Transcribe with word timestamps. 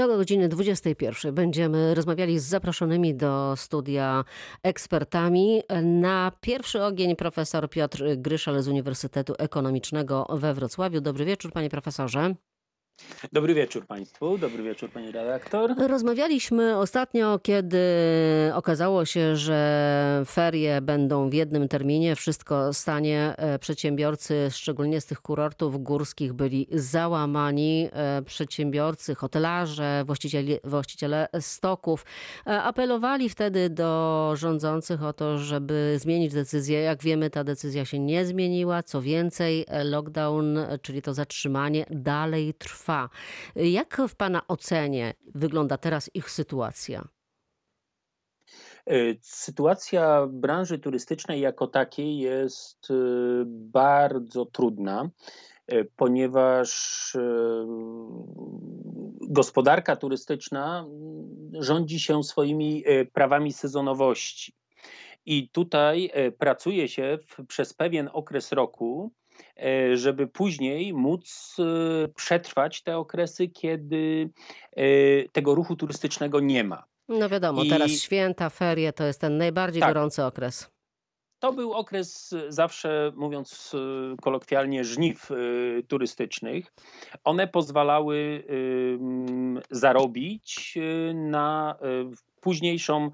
Do 0.00 0.16
godziny 0.16 0.48
21 0.48 1.34
będziemy 1.34 1.94
rozmawiali 1.94 2.38
z 2.38 2.44
zaproszonymi 2.44 3.14
do 3.14 3.54
studia 3.56 4.24
ekspertami. 4.62 5.62
Na 5.82 6.32
pierwszy 6.40 6.82
ogień 6.82 7.16
profesor 7.16 7.70
Piotr 7.70 8.04
Gryszal 8.16 8.62
z 8.62 8.68
Uniwersytetu 8.68 9.34
Ekonomicznego 9.38 10.26
we 10.30 10.54
Wrocławiu. 10.54 11.00
Dobry 11.00 11.24
wieczór, 11.24 11.52
panie 11.52 11.70
profesorze. 11.70 12.34
Dobry 13.32 13.54
wieczór 13.54 13.86
Państwu, 13.86 14.38
dobry 14.38 14.62
wieczór 14.62 14.90
Pani 14.90 15.12
redaktor. 15.12 15.74
Rozmawialiśmy 15.88 16.76
ostatnio, 16.76 17.38
kiedy 17.38 17.78
okazało 18.54 19.04
się, 19.04 19.36
że 19.36 20.22
ferie 20.26 20.80
będą 20.80 21.30
w 21.30 21.34
jednym 21.34 21.68
terminie, 21.68 22.16
wszystko 22.16 22.72
stanie. 22.72 23.34
E, 23.36 23.58
przedsiębiorcy, 23.58 24.48
szczególnie 24.50 25.00
z 25.00 25.06
tych 25.06 25.20
kurortów 25.20 25.82
górskich, 25.82 26.32
byli 26.32 26.66
załamani. 26.72 27.88
E, 27.92 28.22
przedsiębiorcy, 28.22 29.14
hotelarze, 29.14 30.02
właściciele, 30.06 30.58
właściciele 30.64 31.28
stoków 31.40 32.04
e, 32.46 32.62
apelowali 32.62 33.28
wtedy 33.28 33.70
do 33.70 34.32
rządzących 34.36 35.02
o 35.02 35.12
to, 35.12 35.38
żeby 35.38 35.96
zmienić 35.98 36.32
decyzję. 36.32 36.80
Jak 36.80 37.02
wiemy, 37.02 37.30
ta 37.30 37.44
decyzja 37.44 37.84
się 37.84 37.98
nie 37.98 38.26
zmieniła. 38.26 38.82
Co 38.82 39.02
więcej, 39.02 39.66
lockdown, 39.84 40.58
czyli 40.82 41.02
to 41.02 41.14
zatrzymanie, 41.14 41.86
dalej 41.90 42.54
trwa 42.54 42.89
trwa. 42.90 43.08
Jak 43.56 44.02
w 44.08 44.14
Pana 44.14 44.42
ocenie 44.48 45.14
wygląda 45.34 45.78
teraz 45.78 46.10
ich 46.14 46.30
sytuacja? 46.30 47.08
E, 48.86 48.94
sytuacja 49.22 50.26
branży 50.26 50.78
turystycznej 50.78 51.40
jako 51.40 51.66
takiej 51.66 52.18
jest 52.18 52.90
e, 52.90 52.94
bardzo 53.46 54.46
trudna, 54.46 55.10
e, 55.66 55.84
ponieważ 55.84 56.70
gospodarka 59.30 59.96
turystyczna 59.96 60.86
rządzi 61.52 62.00
się 62.00 62.24
swoimi 62.24 62.84
prawami 63.12 63.52
sezonowości. 63.52 64.52
I 65.26 65.48
tutaj 65.48 66.10
pracuje 66.38 66.88
się 66.88 67.18
w, 67.26 67.46
przez 67.46 67.74
pewien 67.74 68.10
okres 68.12 68.52
roku 68.52 69.12
żeby 69.94 70.26
później 70.26 70.94
móc 70.94 71.56
e, 71.58 72.08
przetrwać 72.08 72.82
te 72.82 72.96
okresy, 72.96 73.48
kiedy 73.48 74.30
e, 74.72 74.82
tego 75.32 75.54
ruchu 75.54 75.76
turystycznego 75.76 76.40
nie 76.40 76.64
ma. 76.64 76.84
No 77.08 77.28
wiadomo, 77.28 77.62
I... 77.62 77.68
teraz 77.68 77.90
święta, 77.90 78.50
ferie 78.50 78.92
to 78.92 79.04
jest 79.04 79.20
ten 79.20 79.38
najbardziej 79.38 79.80
tak. 79.80 79.94
gorący 79.94 80.24
okres. 80.24 80.70
To 81.38 81.52
był 81.52 81.72
okres 81.72 82.34
zawsze, 82.48 83.12
mówiąc 83.16 83.76
kolokwialnie, 84.22 84.84
żniw 84.84 85.28
turystycznych. 85.88 86.72
One 87.24 87.48
pozwalały 87.48 88.44
zarobić 89.70 90.78
na 91.14 91.78
późniejszą 92.40 93.10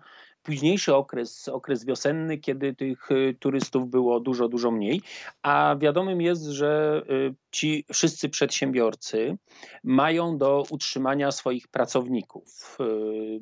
późniejszy 0.47 0.95
okres, 0.95 1.49
okres 1.49 1.85
wiosenny, 1.85 2.39
kiedy 2.39 2.75
tych 2.75 3.11
y, 3.11 3.37
turystów 3.41 3.91
było 3.91 4.21
dużo, 4.21 4.49
dużo 4.49 4.71
mniej. 4.71 5.03
A 5.43 5.77
wiadomym 5.79 6.21
jest, 6.21 6.45
że 6.45 7.03
y, 7.11 7.35
ci 7.51 7.85
wszyscy 7.93 8.29
przedsiębiorcy 8.29 9.39
mają 9.85 10.39
do 10.39 10.65
utrzymania 10.71 11.33
swoich 11.33 11.69
pracowników. 11.69 12.79
Y, 12.81 13.41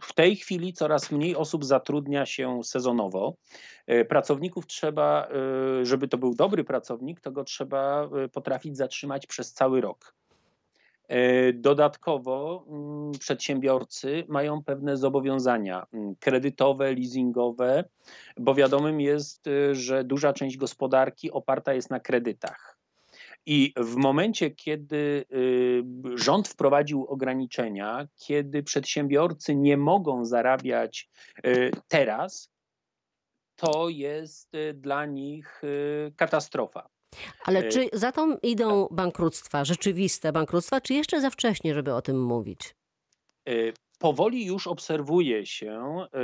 w 0.00 0.12
tej 0.14 0.36
chwili 0.36 0.72
coraz 0.72 1.10
mniej 1.10 1.36
osób 1.36 1.64
zatrudnia 1.64 2.26
się 2.26 2.60
sezonowo. 2.64 3.36
Pracowników 4.08 4.66
trzeba, 4.66 5.28
żeby 5.82 6.08
to 6.08 6.18
był 6.18 6.34
dobry 6.34 6.64
pracownik, 6.64 7.20
to 7.20 7.32
go 7.32 7.44
trzeba 7.44 8.08
potrafić 8.32 8.76
zatrzymać 8.76 9.26
przez 9.26 9.52
cały 9.52 9.80
rok. 9.80 10.14
E, 11.08 11.52
dodatkowo 11.52 12.64
mm, 12.68 13.12
przedsiębiorcy 13.12 14.24
mają 14.28 14.62
pewne 14.64 14.96
zobowiązania 14.96 15.86
mm, 15.92 16.14
kredytowe, 16.20 16.94
leasingowe, 16.94 17.84
bo 18.36 18.54
wiadomym 18.54 19.00
jest, 19.00 19.46
y, 19.46 19.74
że 19.74 20.04
duża 20.04 20.32
część 20.32 20.56
gospodarki 20.56 21.30
oparta 21.30 21.74
jest 21.74 21.90
na 21.90 22.00
kredytach. 22.00 22.78
I 23.46 23.72
w 23.76 23.96
momencie, 23.96 24.50
kiedy 24.50 25.24
y, 25.32 25.82
rząd 26.14 26.48
wprowadził 26.48 27.06
ograniczenia, 27.06 28.08
kiedy 28.16 28.62
przedsiębiorcy 28.62 29.54
nie 29.54 29.76
mogą 29.76 30.24
zarabiać 30.24 31.10
y, 31.46 31.70
teraz, 31.88 32.50
to 33.56 33.88
jest 33.88 34.52
dla 34.74 35.06
nich 35.06 35.62
katastrofa. 36.16 36.88
Ale 37.44 37.60
e, 37.60 37.68
czy 37.68 37.88
za 37.92 38.12
tą 38.12 38.36
idą 38.36 38.88
bankructwa, 38.90 39.64
rzeczywiste 39.64 40.32
bankructwa, 40.32 40.80
czy 40.80 40.94
jeszcze 40.94 41.20
za 41.20 41.30
wcześnie, 41.30 41.74
żeby 41.74 41.94
o 41.94 42.02
tym 42.02 42.24
mówić? 42.24 42.74
E, 43.48 43.52
powoli 43.98 44.44
już 44.44 44.66
obserwuje 44.66 45.46
się 45.46 46.06
e, 46.14 46.18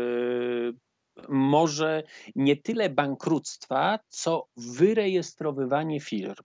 może 1.29 2.03
nie 2.37 2.56
tyle 2.56 2.91
bankructwa, 2.91 3.99
co 4.09 4.47
wyrejestrowywanie 4.56 6.00
firm. 6.00 6.45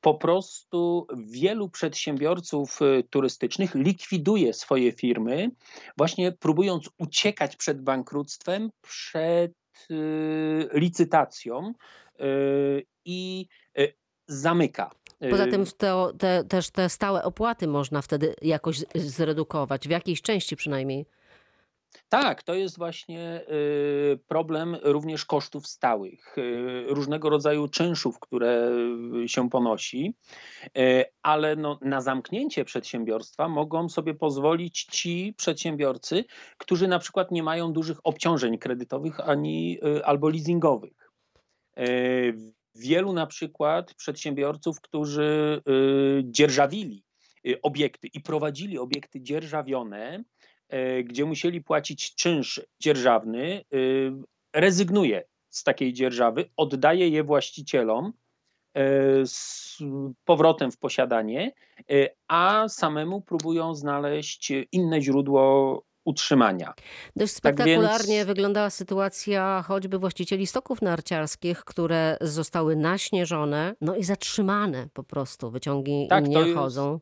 Po 0.00 0.14
prostu 0.14 1.06
wielu 1.16 1.68
przedsiębiorców 1.68 2.78
turystycznych 3.10 3.74
likwiduje 3.74 4.52
swoje 4.52 4.92
firmy, 4.92 5.50
właśnie 5.96 6.32
próbując 6.32 6.90
uciekać 6.98 7.56
przed 7.56 7.82
bankructwem, 7.82 8.70
przed 8.82 9.52
licytacją 10.72 11.72
i 13.04 13.46
zamyka. 14.28 14.90
Poza 15.30 15.46
tym 15.46 15.64
te, 15.66 16.06
te, 16.18 16.44
też 16.44 16.70
te 16.70 16.88
stałe 16.88 17.22
opłaty 17.22 17.66
można 17.68 18.02
wtedy 18.02 18.34
jakoś 18.42 18.84
zredukować, 18.94 19.88
w 19.88 19.90
jakiejś 19.90 20.22
części 20.22 20.56
przynajmniej. 20.56 21.06
Tak, 22.08 22.42
to 22.42 22.54
jest 22.54 22.78
właśnie 22.78 23.20
e, 23.22 23.44
problem 24.28 24.76
również 24.82 25.24
kosztów 25.24 25.66
stałych, 25.66 26.36
e, 26.38 26.42
różnego 26.94 27.30
rodzaju 27.30 27.68
czynszów, 27.68 28.20
które 28.20 28.70
się 29.26 29.50
ponosi, 29.50 30.14
ale 31.22 31.56
no, 31.56 31.78
na 31.82 32.00
zamknięcie 32.00 32.64
przedsiębiorstwa 32.64 33.48
mogą 33.48 33.88
sobie 33.88 34.14
pozwolić 34.14 34.84
ci 34.84 35.34
przedsiębiorcy, 35.36 36.24
którzy 36.58 36.88
na 36.88 36.98
przykład 36.98 37.30
nie 37.30 37.42
mają 37.42 37.72
dużych 37.72 37.98
obciążeń 38.04 38.58
kredytowych 38.58 39.20
ani 39.20 39.78
albo 40.04 40.28
leasingowych 40.28 41.10
wielu 42.78 43.12
na 43.12 43.26
przykład 43.26 43.94
przedsiębiorców, 43.94 44.80
którzy 44.80 45.62
y, 45.68 46.22
dzierżawili 46.24 47.04
y, 47.46 47.60
obiekty 47.62 48.08
i 48.14 48.20
prowadzili 48.20 48.78
obiekty 48.78 49.20
dzierżawione, 49.20 50.24
y, 50.74 51.04
gdzie 51.04 51.24
musieli 51.24 51.62
płacić 51.62 52.14
czynsz 52.14 52.60
dzierżawny, 52.80 53.64
rezygnuje 54.52 55.24
z 55.48 55.64
takiej 55.64 55.92
dzierżawy, 55.92 56.50
oddaje 56.56 57.08
je 57.08 57.24
właścicielom 57.24 58.12
z 59.24 59.78
powrotem 60.24 60.72
w 60.72 60.78
posiadanie, 60.78 61.52
a 62.28 62.68
samemu 62.68 63.20
próbują 63.20 63.74
znaleźć 63.74 64.52
inne 64.72 65.02
źródło 65.02 65.82
utrzymania. 66.08 66.74
Dość 67.16 67.32
spektakularnie 67.32 67.98
tak 67.98 68.08
więc... 68.08 68.26
wyglądała 68.26 68.70
sytuacja 68.70 69.64
choćby 69.66 69.98
właścicieli 69.98 70.46
stoków 70.46 70.82
narciarskich, 70.82 71.64
które 71.64 72.16
zostały 72.20 72.76
naśnieżone, 72.76 73.74
no 73.80 73.96
i 73.96 74.04
zatrzymane 74.04 74.88
po 74.92 75.02
prostu. 75.02 75.50
Wyciągi 75.50 76.06
tak, 76.10 76.28
nie 76.28 76.54
chodzą. 76.54 77.00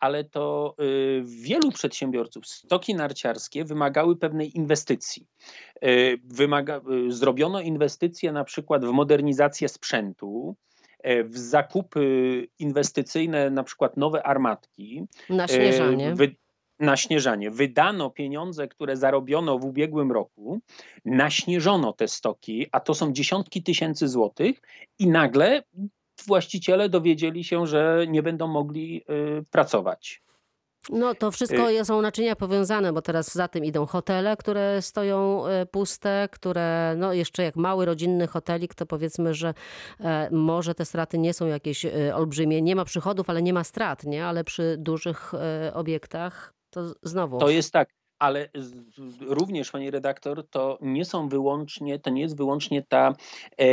Ale 0.00 0.24
to 0.24 0.74
y, 0.80 1.22
wielu 1.24 1.72
przedsiębiorców, 1.72 2.46
stoki 2.46 2.94
narciarskie 2.94 3.64
wymagały 3.64 4.16
pewnej 4.16 4.56
inwestycji. 4.56 5.26
Y, 5.84 6.20
wymaga, 6.24 6.80
y, 7.08 7.12
zrobiono 7.12 7.60
inwestycje 7.60 8.32
na 8.32 8.44
przykład 8.44 8.84
w 8.84 8.90
modernizację 8.90 9.68
sprzętu, 9.68 10.56
y, 11.06 11.24
w 11.24 11.38
zakupy 11.38 12.48
inwestycyjne, 12.58 13.50
na 13.50 13.64
przykład 13.64 13.96
nowe 13.96 14.22
armatki. 14.22 15.06
Naśnieżanie. 15.30 16.14
Wy, 16.14 16.36
naśnieżanie. 16.78 17.50
Wydano 17.50 18.10
pieniądze, 18.10 18.68
które 18.68 18.96
zarobiono 18.96 19.58
w 19.58 19.64
ubiegłym 19.64 20.12
roku, 20.12 20.60
naśnieżono 21.04 21.92
te 21.92 22.08
stoki, 22.08 22.66
a 22.72 22.80
to 22.80 22.94
są 22.94 23.12
dziesiątki 23.12 23.62
tysięcy 23.62 24.08
złotych, 24.08 24.60
i 24.98 25.06
nagle 25.06 25.62
właściciele 26.26 26.88
dowiedzieli 26.88 27.44
się, 27.44 27.66
że 27.66 28.06
nie 28.08 28.22
będą 28.22 28.46
mogli 28.46 29.02
y, 29.40 29.44
pracować. 29.50 30.22
No 30.90 31.14
to 31.14 31.30
wszystko 31.30 31.70
y- 31.70 31.84
są 31.84 32.02
naczynia 32.02 32.36
powiązane, 32.36 32.92
bo 32.92 33.02
teraz 33.02 33.34
za 33.34 33.48
tym 33.48 33.64
idą 33.64 33.86
hotele, 33.86 34.36
które 34.36 34.82
stoją 34.82 35.46
y, 35.46 35.66
puste, 35.66 36.28
które 36.32 36.94
no 36.96 37.12
jeszcze 37.12 37.42
jak 37.42 37.56
mały 37.56 37.84
rodzinny 37.84 38.26
hotelik, 38.26 38.74
to 38.74 38.86
powiedzmy, 38.86 39.34
że 39.34 39.54
e, 40.00 40.28
może 40.30 40.74
te 40.74 40.84
straty 40.84 41.18
nie 41.18 41.34
są 41.34 41.46
jakieś 41.46 41.84
y, 41.84 42.14
olbrzymie. 42.14 42.62
Nie 42.62 42.76
ma 42.76 42.84
przychodów, 42.84 43.30
ale 43.30 43.42
nie 43.42 43.52
ma 43.52 43.64
strat, 43.64 44.04
nie? 44.04 44.26
Ale 44.26 44.44
przy 44.44 44.76
dużych 44.78 45.32
obiektach 45.74 46.55
to 46.76 46.94
znowu. 47.02 47.38
To 47.38 47.48
jest 47.48 47.72
tak. 47.72 47.88
ale 48.18 48.48
również, 49.20 49.70
pani 49.70 49.90
redaktor, 49.90 50.48
to 50.50 50.78
nie 50.80 51.04
są 51.04 51.28
wyłącznie, 51.28 51.98
to 51.98 52.10
nie 52.10 52.22
jest 52.22 52.36
wyłącznie 52.36 52.82
ta 52.82 53.12
e, 53.58 53.66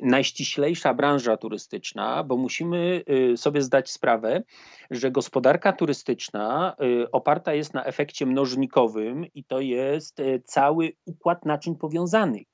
najściślejsza 0.00 0.94
branża 0.94 1.36
turystyczna, 1.36 2.24
bo 2.24 2.36
musimy 2.36 3.02
e, 3.32 3.36
sobie 3.36 3.62
zdać 3.62 3.90
sprawę, 3.90 4.42
że 4.90 5.10
gospodarka 5.10 5.72
turystyczna 5.72 6.76
e, 6.78 7.10
oparta 7.12 7.54
jest 7.54 7.74
na 7.74 7.84
efekcie 7.84 8.26
mnożnikowym 8.26 9.26
i 9.34 9.44
to 9.44 9.60
jest 9.60 10.20
e, 10.20 10.40
cały 10.40 10.92
układ 11.06 11.44
naczyń 11.44 11.76
powiązanych. 11.76 12.49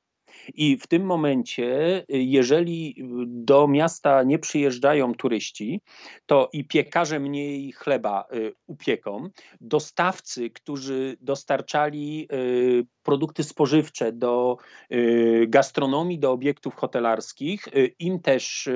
I 0.55 0.77
w 0.77 0.87
tym 0.87 1.03
momencie, 1.03 2.05
jeżeli 2.09 2.95
do 3.27 3.69
miasta 3.69 4.23
nie 4.23 4.39
przyjeżdżają 4.39 5.15
turyści, 5.15 5.81
to 6.27 6.49
i 6.53 6.65
piekarze 6.65 7.21
mniej 7.21 7.73
chleba 7.73 8.25
y, 8.35 8.53
upieką, 8.67 9.29
dostawcy, 9.61 10.51
którzy 10.51 11.17
dostarczali 11.21 12.29
y, 12.33 12.87
produkty 13.03 13.45
spożywcze 13.45 14.13
do 14.13 14.57
y, 14.93 15.47
gastronomii, 15.49 16.19
do 16.19 16.33
obiektów 16.33 16.75
hotelarskich, 16.75 17.69
im 17.99 18.21
też 18.21 18.69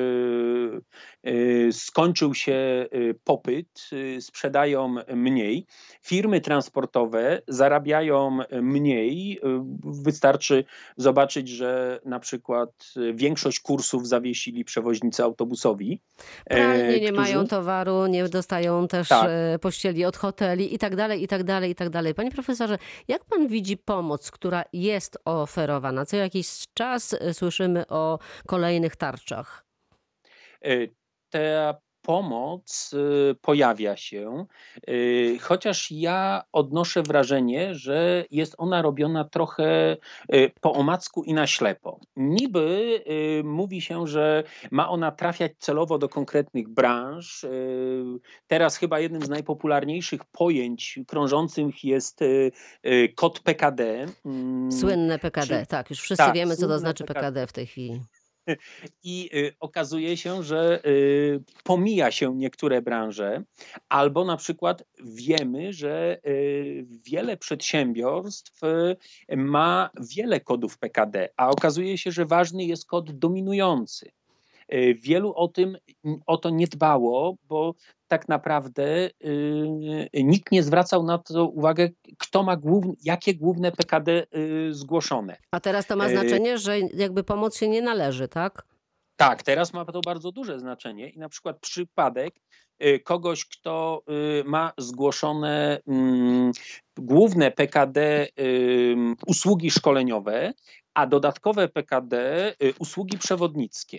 skończył 1.73 2.35
się 2.35 2.87
popyt, 3.25 3.91
sprzedają 4.21 4.95
mniej. 5.15 5.67
Firmy 6.03 6.41
transportowe 6.41 7.43
zarabiają 7.49 8.39
mniej. 8.63 9.41
Wystarczy 9.85 10.65
zobaczyć, 10.97 11.49
że 11.61 12.01
na 12.05 12.21
przykład 12.21 12.71
y, 12.97 13.15
większość 13.15 13.61
kursów 13.61 14.09
zawiesili 14.09 14.65
przewoźnicy 14.65 15.23
autobusowi. 15.23 16.01
Pralnie 16.45 17.01
nie 17.01 17.13
którzy... 17.13 17.13
mają 17.13 17.47
towaru, 17.47 18.07
nie 18.07 18.29
dostają 18.29 18.89
też 18.89 19.09
tak. 19.09 19.29
E, 19.31 19.59
pościeli 19.59 20.05
od 20.05 20.17
hoteli 20.17 20.75
i 20.75 20.79
tak 20.79 20.97
dalej, 20.97 21.23
i 21.23 21.29
tak 21.29 21.45
dalej, 21.45 21.71
i 21.71 21.75
tak 21.75 21.91
dalej. 21.91 22.15
Panie 22.15 22.31
profesorze, 22.31 22.79
jak 23.09 23.25
pan 23.25 23.49
widzi 23.49 23.77
pomoc, 23.77 24.31
która 24.31 24.65
jest 24.73 25.19
oferowana? 25.25 26.05
Co 26.05 26.17
jakiś 26.17 26.65
czas 26.75 27.13
e, 27.13 27.35
słyszymy 27.35 27.87
o 27.87 28.19
kolejnych 28.47 28.97
tarczach. 28.97 29.65
E, 30.65 30.87
ta 31.31 31.81
pomoc 32.03 32.93
y, 32.93 33.35
pojawia 33.41 33.97
się, 33.97 34.47
y, 34.89 35.39
chociaż 35.41 35.91
ja 35.91 36.43
odnoszę 36.53 37.03
wrażenie, 37.03 37.75
że 37.75 38.25
jest 38.31 38.55
ona 38.59 38.83
robiona 38.83 39.25
trochę 39.25 39.97
y, 40.35 40.51
po 40.61 40.73
omacku 40.73 41.25
i 41.25 41.35
na 41.35 41.47
ślepo. 41.47 42.01
Niby 42.17 43.05
mówi 43.45 43.81
się, 43.81 44.07
że 44.07 44.45
ma 44.71 44.89
ona 44.89 45.11
trafiać 45.11 45.53
celowo 45.59 45.99
do 45.99 46.09
konkretnych 46.09 46.69
branż. 46.69 47.47
Teraz 48.47 48.77
chyba 48.77 49.01
jednym 49.01 49.23
z 49.23 49.29
najpopularniejszych 49.29 50.25
pojęć 50.25 50.99
krążących 51.07 51.85
jest 51.85 52.21
kod 53.15 53.41
PKD. 53.41 54.07
Mm, 54.25 54.73
słynne 54.73 55.19
PKD, 55.19 55.61
Czy... 55.61 55.67
tak, 55.67 55.91
już 55.91 56.01
wszyscy 56.01 56.25
tak, 56.25 56.35
wiemy, 56.35 56.57
co 56.57 56.69
to 56.69 56.79
znaczy 56.79 57.05
PKD. 57.05 57.21
PKD 57.21 57.47
w 57.47 57.53
tej 57.53 57.67
chwili. 57.67 58.01
I 59.03 59.31
y, 59.35 59.55
okazuje 59.61 60.17
się, 60.17 60.43
że 60.43 60.83
y, 60.87 61.43
pomija 61.65 62.11
się 62.11 62.37
niektóre 62.37 62.83
branże, 62.83 63.43
albo 63.89 64.25
na 64.25 64.37
przykład 64.37 64.85
wiemy, 65.05 65.73
że 65.73 66.21
y, 66.27 66.87
wiele 67.07 67.37
przedsiębiorstw 67.37 68.61
ma 69.37 69.91
wiele 70.17 70.41
kodów 70.41 70.79
PKD, 70.79 71.29
a 71.37 71.49
okazuje 71.49 71.99
się, 71.99 72.13
że 72.13 72.27
ważny 72.27 72.65
jest 72.65 72.87
kod 72.87 73.13
dominujący. 73.13 74.11
Wielu 74.95 75.35
o 75.35 75.49
tym 75.49 75.77
o 76.27 76.37
to 76.37 76.51
nie 76.51 76.67
dbało, 76.67 77.37
bo 77.49 77.75
tak 78.09 78.29
naprawdę 78.29 79.11
nikt 80.15 80.53
nie 80.53 80.63
zwracał 80.63 81.03
na 81.03 81.19
to 81.19 81.47
uwagę, 81.47 81.89
kto 82.19 82.43
ma 82.43 82.57
główne, 82.57 82.93
jakie 83.05 83.35
główne 83.35 83.73
PKD 83.73 84.27
zgłoszone. 84.71 85.37
A 85.51 85.61
teraz 85.61 85.87
to 85.87 85.97
ma 85.97 86.09
znaczenie, 86.09 86.59
że 86.59 86.79
jakby 86.79 87.25
pomoc 87.25 87.57
się 87.57 87.69
nie 87.69 87.83
należy, 87.83 88.29
tak? 88.29 88.65
Tak, 89.21 89.43
teraz 89.43 89.73
ma 89.73 89.85
to 89.85 90.01
bardzo 90.01 90.33
duże 90.33 90.59
znaczenie 90.59 91.11
i 91.11 91.19
na 91.19 91.29
przykład 91.29 91.59
przypadek 91.61 92.35
y, 92.85 93.01
kogoś, 93.01 93.45
kto 93.45 94.03
y, 94.41 94.45
ma 94.45 94.73
zgłoszone 94.79 95.81
mm, 95.87 96.53
główne 96.99 97.51
PKD 97.51 98.27
usługi 99.27 99.71
szkoleniowe, 99.71 100.53
a 100.95 101.07
dodatkowe 101.07 101.69
PKD 101.69 102.17
y, 102.63 102.75
usługi 102.79 103.19
przewodnickie 103.19 103.99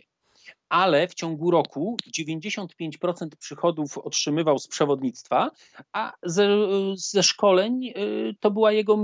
ale 0.72 1.08
w 1.08 1.14
ciągu 1.14 1.52
roku 1.52 1.98
95% 2.18 3.28
przychodów 3.40 3.98
otrzymywał 3.98 4.60
z 4.60 4.68
przewodnictwa, 4.68 5.52
a 5.94 6.14
ze, 6.24 6.48
ze 6.96 7.24
szkoleń 7.24 7.94
to 8.40 8.52
była 8.52 8.72
jego 8.72 8.98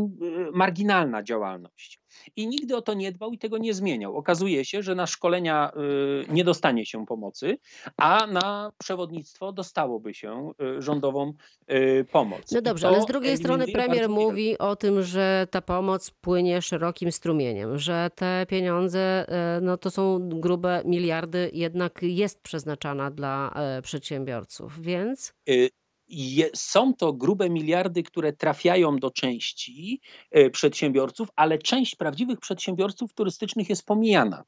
marginalna 0.54 1.24
działalność 1.24 2.00
i 2.36 2.48
nigdy 2.48 2.76
o 2.76 2.82
to 2.82 2.94
nie 2.94 3.12
dbał 3.12 3.32
i 3.32 3.38
tego 3.38 3.58
nie 3.58 3.74
zmieniał. 3.74 4.16
Okazuje 4.16 4.66
się, 4.66 4.84
że 4.84 4.96
na 4.96 5.08
szkolenia 5.08 5.72
y, 6.30 6.34
nie 6.34 6.44
dostanie 6.44 6.86
się 6.86 7.06
pomocy, 7.06 7.58
a 7.98 8.28
na 8.28 8.72
przewodnictwo 8.78 9.54
dostałoby 9.54 10.14
się 10.14 10.52
y, 10.78 10.82
rządową 10.82 11.34
y, 11.72 12.06
pomoc. 12.12 12.52
No 12.52 12.62
dobrze, 12.62 12.88
ale 12.88 13.02
z 13.02 13.06
drugiej 13.06 13.38
strony 13.38 13.68
premier 13.68 14.10
mówi 14.10 14.58
o 14.58 14.76
tym, 14.76 15.02
że 15.02 15.48
ta 15.52 15.62
pomoc 15.62 16.12
płynie 16.12 16.62
szerokim 16.62 17.12
strumieniem, 17.12 17.78
że 17.78 18.10
te 18.16 18.46
pieniądze 18.50 19.26
no 19.62 19.78
to 19.78 19.92
są 19.92 20.30
grube 20.30 20.82
miliardy, 20.86 21.50
jednak 21.54 22.00
jest 22.02 22.42
przeznaczana 22.42 23.12
dla 23.12 23.54
przedsiębiorców, 23.84 24.82
więc 24.82 25.34
je, 26.10 26.50
są 26.56 26.94
to 26.94 27.14
grube 27.14 27.50
miliardy, 27.50 28.04
które 28.04 28.34
trafiają 28.34 28.98
do 28.98 29.12
części 29.12 30.02
e, 30.32 30.50
przedsiębiorców, 30.50 31.30
ale 31.36 31.58
część 31.58 31.96
prawdziwych 31.96 32.40
przedsiębiorców 32.40 33.14
turystycznych 33.14 33.70
jest 33.70 33.86
pomijana. 33.86 34.44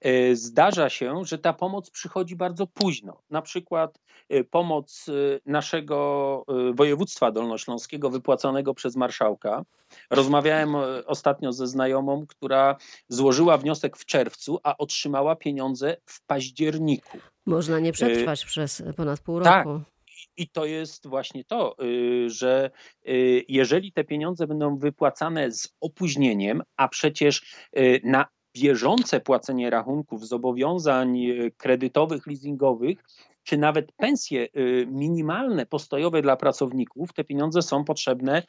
E, 0.00 0.36
zdarza 0.36 0.88
się, 0.88 1.24
że 1.24 1.38
ta 1.38 1.52
pomoc 1.52 1.90
przychodzi 1.90 2.36
bardzo 2.36 2.66
późno. 2.66 3.22
Na 3.30 3.42
przykład 3.42 4.00
e, 4.28 4.44
pomoc 4.44 5.06
naszego 5.46 6.44
województwa 6.74 7.32
dolnośląskiego 7.32 8.10
wypłaconego 8.10 8.74
przez 8.74 8.96
marszałka. 8.96 9.64
Rozmawiałem 10.10 10.74
ostatnio 11.06 11.52
ze 11.52 11.66
znajomą, 11.66 12.26
która 12.26 12.76
złożyła 13.08 13.58
wniosek 13.58 13.96
w 13.96 14.04
czerwcu, 14.04 14.58
a 14.62 14.76
otrzymała 14.76 15.36
pieniądze 15.36 15.96
w 16.04 16.26
październiku. 16.26 17.18
Można 17.46 17.80
nie 17.80 17.92
przetrwać 17.92 18.44
przez 18.44 18.82
ponad 18.96 19.20
pół 19.20 19.40
tak. 19.40 19.66
roku. 19.66 19.78
Tak. 19.78 19.99
I 20.40 20.48
to 20.48 20.64
jest 20.64 21.08
właśnie 21.08 21.44
to, 21.44 21.76
y, 21.82 22.30
że 22.30 22.70
y, 23.08 23.44
jeżeli 23.48 23.92
te 23.92 24.04
pieniądze 24.04 24.46
będą 24.46 24.78
wypłacane 24.78 25.52
z 25.52 25.68
opóźnieniem, 25.80 26.62
a 26.76 26.88
przecież 26.88 27.42
y, 27.76 28.00
na 28.04 28.26
bieżące 28.56 29.20
płacenie 29.20 29.70
rachunków, 29.70 30.28
zobowiązań 30.28 31.18
kredytowych, 31.56 32.26
leasingowych, 32.26 32.98
czy 33.42 33.58
nawet 33.58 33.92
pensje 33.92 34.48
minimalne, 34.86 35.66
postojowe 35.66 36.22
dla 36.22 36.36
pracowników, 36.36 37.12
te 37.12 37.24
pieniądze 37.24 37.62
są 37.62 37.84
potrzebne 37.84 38.42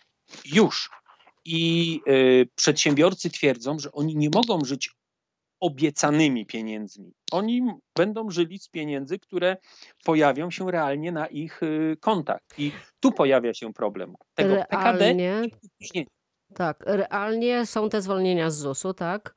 już. 0.45 0.89
I 1.45 1.99
przedsiębiorcy 2.55 3.29
twierdzą, 3.29 3.79
że 3.79 3.91
oni 3.91 4.15
nie 4.15 4.29
mogą 4.35 4.65
żyć 4.65 4.89
obiecanymi 5.61 6.45
pieniędzmi. 6.45 7.13
Oni 7.31 7.61
będą 7.95 8.29
żyli 8.29 8.59
z 8.59 8.69
pieniędzy, 8.69 9.19
które 9.19 9.57
pojawią 10.05 10.51
się 10.51 10.71
realnie 10.71 11.11
na 11.11 11.27
ich 11.27 11.63
y, 11.63 11.97
kontach. 11.99 12.41
I 12.57 12.71
tu 12.99 13.11
pojawia 13.11 13.53
się 13.53 13.73
problem. 13.73 14.15
Tego 14.35 14.55
realnie, 14.55 14.69
PKD 14.69 15.13
Tak, 16.53 16.83
realnie 16.85 17.65
są 17.65 17.89
te 17.89 18.01
zwolnienia 18.01 18.49
z 18.49 18.57
ZUS-u, 18.57 18.93
tak? 18.93 19.35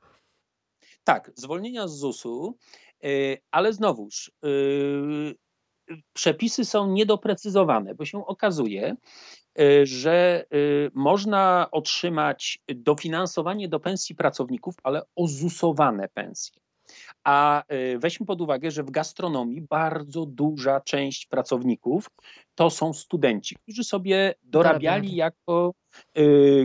Tak, 1.03 1.31
zwolnienia 1.35 1.87
z 1.87 1.97
ZUS-u, 1.97 2.57
y, 3.05 3.37
ale 3.51 3.73
znowuż 3.73 4.31
y, 4.45 5.35
przepisy 6.13 6.65
są 6.65 6.91
niedoprecyzowane, 6.91 7.95
bo 7.95 8.05
się 8.05 8.25
okazuje, 8.25 8.95
że 9.83 10.45
y, 10.53 10.91
można 10.93 11.67
otrzymać 11.71 12.59
dofinansowanie 12.67 13.67
do 13.67 13.79
pensji 13.79 14.15
pracowników, 14.15 14.75
ale 14.83 15.01
ozusowane 15.15 16.07
pensje. 16.07 16.61
A 17.23 17.63
y, 17.73 17.99
weźmy 17.99 18.25
pod 18.25 18.41
uwagę, 18.41 18.71
że 18.71 18.83
w 18.83 18.91
gastronomii 18.91 19.61
bardzo 19.61 20.25
duża 20.25 20.81
część 20.81 21.25
pracowników 21.25 22.07
to 22.55 22.69
są 22.69 22.93
studenci, 22.93 23.55
którzy 23.55 23.83
sobie 23.83 24.33
dorabiali 24.43 25.15
jako 25.15 25.73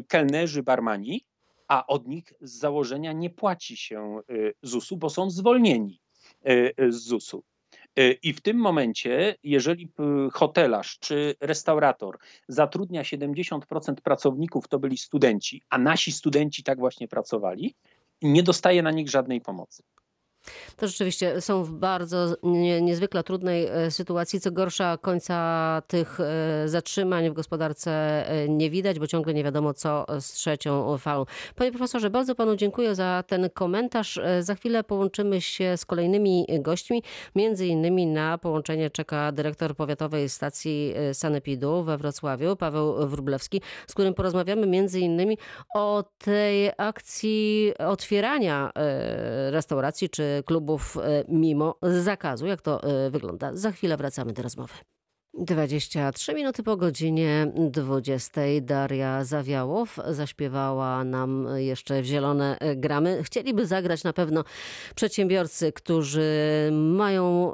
kelnerzy, 0.09 0.63
barmani, 0.63 1.25
a 1.69 1.87
od 1.87 2.09
nich 2.09 2.33
z 2.41 2.59
założenia 2.59 3.13
nie 3.13 3.31
płaci 3.31 3.77
się 3.77 4.21
ZUS-u, 4.63 4.97
bo 4.97 5.11
są 5.11 5.31
zwolnieni 5.31 6.01
z 6.89 6.97
ZUS-u. 6.97 7.43
E, 7.97 8.13
I 8.13 8.33
w 8.33 8.41
tym 8.41 8.57
momencie, 8.57 9.37
jeżeli 9.43 9.89
hotelarz 10.33 10.99
czy 10.99 11.35
restaurator 11.41 12.19
zatrudnia 12.49 13.03
70% 13.03 13.95
pracowników, 13.95 14.69
to 14.69 14.79
byli 14.79 14.99
studenci, 14.99 15.63
a 15.71 15.79
nasi 15.79 16.13
studenci 16.13 16.63
tak 16.63 16.79
właśnie 16.79 17.09
pracowali, 17.09 17.75
nie 18.23 18.43
dostaje 18.43 18.83
na 18.83 18.91
nich 18.91 19.11
żadnej 19.11 19.41
pomocy. 19.41 19.83
To 20.77 20.89
rzeczywiście 20.89 21.41
są 21.41 21.65
w 21.65 21.71
bardzo 21.71 22.35
nie, 22.43 22.81
niezwykle 22.81 23.23
trudnej 23.25 23.67
e, 23.67 23.91
sytuacji. 23.91 24.41
Co 24.41 24.51
gorsza, 24.51 24.99
końca 25.01 25.83
tych 25.87 26.21
e, 26.21 26.69
zatrzymań 26.69 27.31
w 27.31 27.33
gospodarce 27.33 27.91
e, 28.29 28.49
nie 28.49 28.71
widać, 28.71 28.99
bo 28.99 29.07
ciągle 29.07 29.35
nie 29.35 29.45
wiadomo, 29.45 29.75
co 29.75 30.07
z 30.21 30.33
trzecią 30.33 30.99
falą. 30.99 31.25
Panie 31.57 31.71
profesorze, 31.71 32.11
bardzo 32.11 32.35
panu 32.35 32.57
dziękuję 32.57 32.95
za 32.95 33.25
ten 33.27 33.51
komentarz. 33.51 34.21
Za 34.41 34.55
chwilę 34.55 34.85
połączymy 34.85 35.41
się 35.41 35.77
z 35.77 35.85
kolejnymi 35.85 36.47
gośćmi. 36.61 37.03
Między 37.35 37.67
innymi 37.67 38.07
na 38.07 38.39
połączenie 38.39 38.91
czeka 38.91 39.33
dyrektor 39.33 39.77
powiatowej 39.77 40.29
stacji 40.29 40.95
Sanepidu 41.13 41.85
we 41.85 41.99
Wrocławiu, 41.99 42.57
Paweł 42.57 43.09
Wróblewski, 43.09 43.63
z 43.87 43.93
którym 43.95 44.15
porozmawiamy 44.15 44.67
między 44.67 45.01
innymi 45.01 45.39
o 45.75 46.05
tej 46.19 46.71
akcji 46.79 47.73
otwierania 47.79 48.73
restauracji 49.51 50.11
czy 50.11 50.30
klubów 50.47 50.97
e, 50.97 51.25
mimo 51.29 51.79
zakazu. 51.83 52.47
Jak 52.47 52.63
to 52.63 52.83
e, 52.83 53.11
wygląda? 53.11 53.51
Za 53.57 53.73
chwilę 53.73 53.97
wracamy 53.97 54.33
do 54.33 54.43
rozmowy. 54.43 54.75
23 55.35 56.35
minuty 56.35 56.63
po 56.63 56.77
godzinie 56.77 57.53
20 57.57 58.41
Daria 58.61 59.25
Zawiałow 59.25 59.99
zaśpiewała 60.09 61.05
nam 61.05 61.49
jeszcze 61.57 62.03
w 62.03 62.05
zielone 62.05 62.59
gramy. 62.77 63.23
Chcieliby 63.23 63.67
zagrać 63.67 64.05
na 64.05 64.13
pewno 64.13 64.45
przedsiębiorcy, 64.95 65.73
którzy 65.73 66.31
mają 66.73 67.53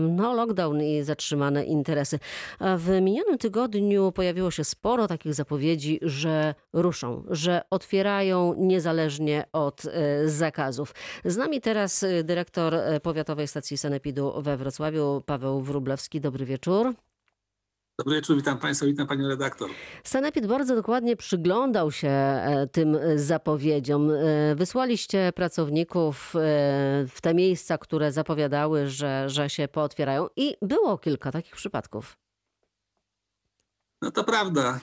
no, 0.00 0.34
lockdown 0.34 0.82
i 0.82 1.02
zatrzymane 1.02 1.64
interesy. 1.64 2.18
W 2.60 3.00
minionym 3.02 3.38
tygodniu 3.38 4.12
pojawiło 4.12 4.50
się 4.50 4.64
sporo 4.64 5.06
takich 5.06 5.34
zapowiedzi, 5.34 5.98
że 6.02 6.54
ruszą, 6.72 7.24
że 7.30 7.62
otwierają 7.70 8.54
niezależnie 8.58 9.44
od 9.52 9.82
e, 9.84 10.28
zakazów. 10.28 10.94
Z 11.24 11.36
nami 11.36 11.60
teraz 11.60 12.04
dyrektor 12.24 12.74
Powiatowej 13.02 13.48
Stacji 13.48 13.78
Sanepidu 13.78 14.42
we 14.42 14.56
Wrocławiu, 14.56 15.22
Paweł 15.26 15.60
Wróblewski. 15.60 16.20
Dobry 16.20 16.44
wieczór. 16.44 16.94
Dobry 18.00 18.14
wieczór, 18.14 18.36
witam 18.36 18.58
Państwa, 18.58 18.86
witam 18.86 19.06
Panią 19.06 19.28
redaktor. 19.28 19.70
Sanepid 20.04 20.46
bardzo 20.46 20.74
dokładnie 20.74 21.16
przyglądał 21.16 21.92
się 21.92 22.08
e, 22.08 22.68
tym 22.72 22.96
zapowiedziom. 23.16 24.10
E, 24.10 24.54
wysłaliście 24.54 25.32
pracowników 25.34 26.36
e, 26.36 26.38
w 27.08 27.20
te 27.22 27.34
miejsca, 27.34 27.78
które 27.78 28.12
zapowiadały, 28.12 28.88
że, 28.88 29.28
że 29.28 29.50
się 29.50 29.68
pootwierają 29.68 30.28
i 30.36 30.56
było 30.62 30.98
kilka 30.98 31.32
takich 31.32 31.54
przypadków. 31.54 32.16
No 34.02 34.10
to 34.10 34.24
prawda. 34.24 34.80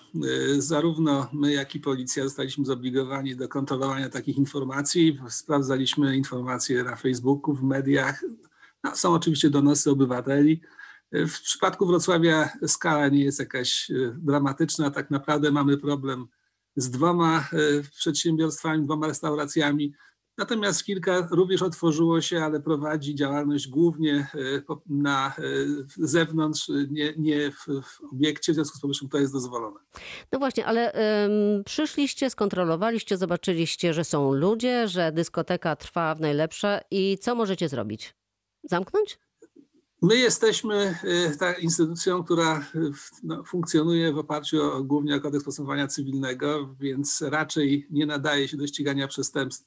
Zarówno 0.58 1.30
my, 1.34 1.54
jak 1.54 1.76
i 1.76 1.80
policja 1.80 2.24
zostaliśmy 2.24 2.66
zobligowani 2.66 3.36
do 3.36 3.48
kontrolowania 3.48 4.10
takich 4.10 4.38
informacji. 4.38 5.20
Sprawdzaliśmy 5.30 6.18
informacje 6.18 6.84
na 6.84 6.96
Facebooku, 6.96 7.56
w 7.56 7.64
mediach. 7.64 8.24
No, 8.84 8.96
są 8.96 9.14
oczywiście 9.14 9.50
donosy 9.50 9.92
obywateli. 9.92 10.62
W 11.12 11.42
przypadku 11.42 11.86
Wrocławia 11.86 12.50
skala 12.68 13.08
nie 13.08 13.24
jest 13.24 13.40
jakaś 13.40 13.92
e, 13.92 13.94
dramatyczna. 14.18 14.92
Tak 14.92 15.12
naprawdę 15.12 15.52
mamy 15.52 15.78
problem 15.78 16.28
z 16.76 16.90
dwoma 16.90 17.40
e, 17.40 17.84
przedsiębiorstwami, 17.98 18.84
dwoma 18.84 19.08
restauracjami. 19.08 19.94
Natomiast 20.38 20.84
kilka 20.84 21.28
również 21.32 21.62
otworzyło 21.62 22.22
się, 22.22 22.44
ale 22.44 22.60
prowadzi 22.60 23.16
działalność 23.16 23.68
głównie 23.68 24.28
e, 24.70 24.76
na 24.86 25.34
zewnątrz, 25.98 26.72
nie, 26.90 27.14
nie 27.18 27.52
w, 27.52 27.66
w 27.84 28.14
obiekcie, 28.14 28.52
w 28.52 28.56
związku 28.56 28.78
z 28.78 28.82
powyższym 28.82 29.10
to 29.10 29.18
jest 29.18 29.34
dozwolone. 29.34 29.80
No 30.32 30.40
właśnie, 30.40 30.66
ale 30.66 30.94
um, 30.94 31.64
przyszliście, 31.64 32.30
skontrolowaliście, 32.30 33.18
zobaczyliście, 33.18 33.94
że 33.94 34.04
są 34.04 34.34
ludzie, 34.34 34.88
że 34.88 35.12
dyskoteka 35.12 35.76
trwa 35.76 36.16
w 36.16 36.22
najlepsze 36.22 36.82
i 36.92 37.18
co 37.22 37.36
możecie 37.36 37.70
zrobić? 37.70 38.16
Zamknąć? 38.64 39.20
My 40.02 40.16
jesteśmy 40.16 40.96
y, 41.34 41.38
ta 41.38 41.54
instytucją, 41.54 42.24
która 42.24 42.66
y, 42.76 42.92
no, 43.24 43.44
funkcjonuje 43.44 44.14
w 44.14 44.18
oparciu 44.18 44.64
o, 44.64 44.84
głównie 44.84 45.16
o 45.16 45.20
kodeks 45.20 45.46
postępowania 45.46 45.88
cywilnego, 45.88 46.76
więc 46.80 47.22
raczej 47.22 47.88
nie 47.90 48.06
nadaje 48.06 48.48
się 48.48 48.58
do 48.58 48.68
ścigania 48.68 49.08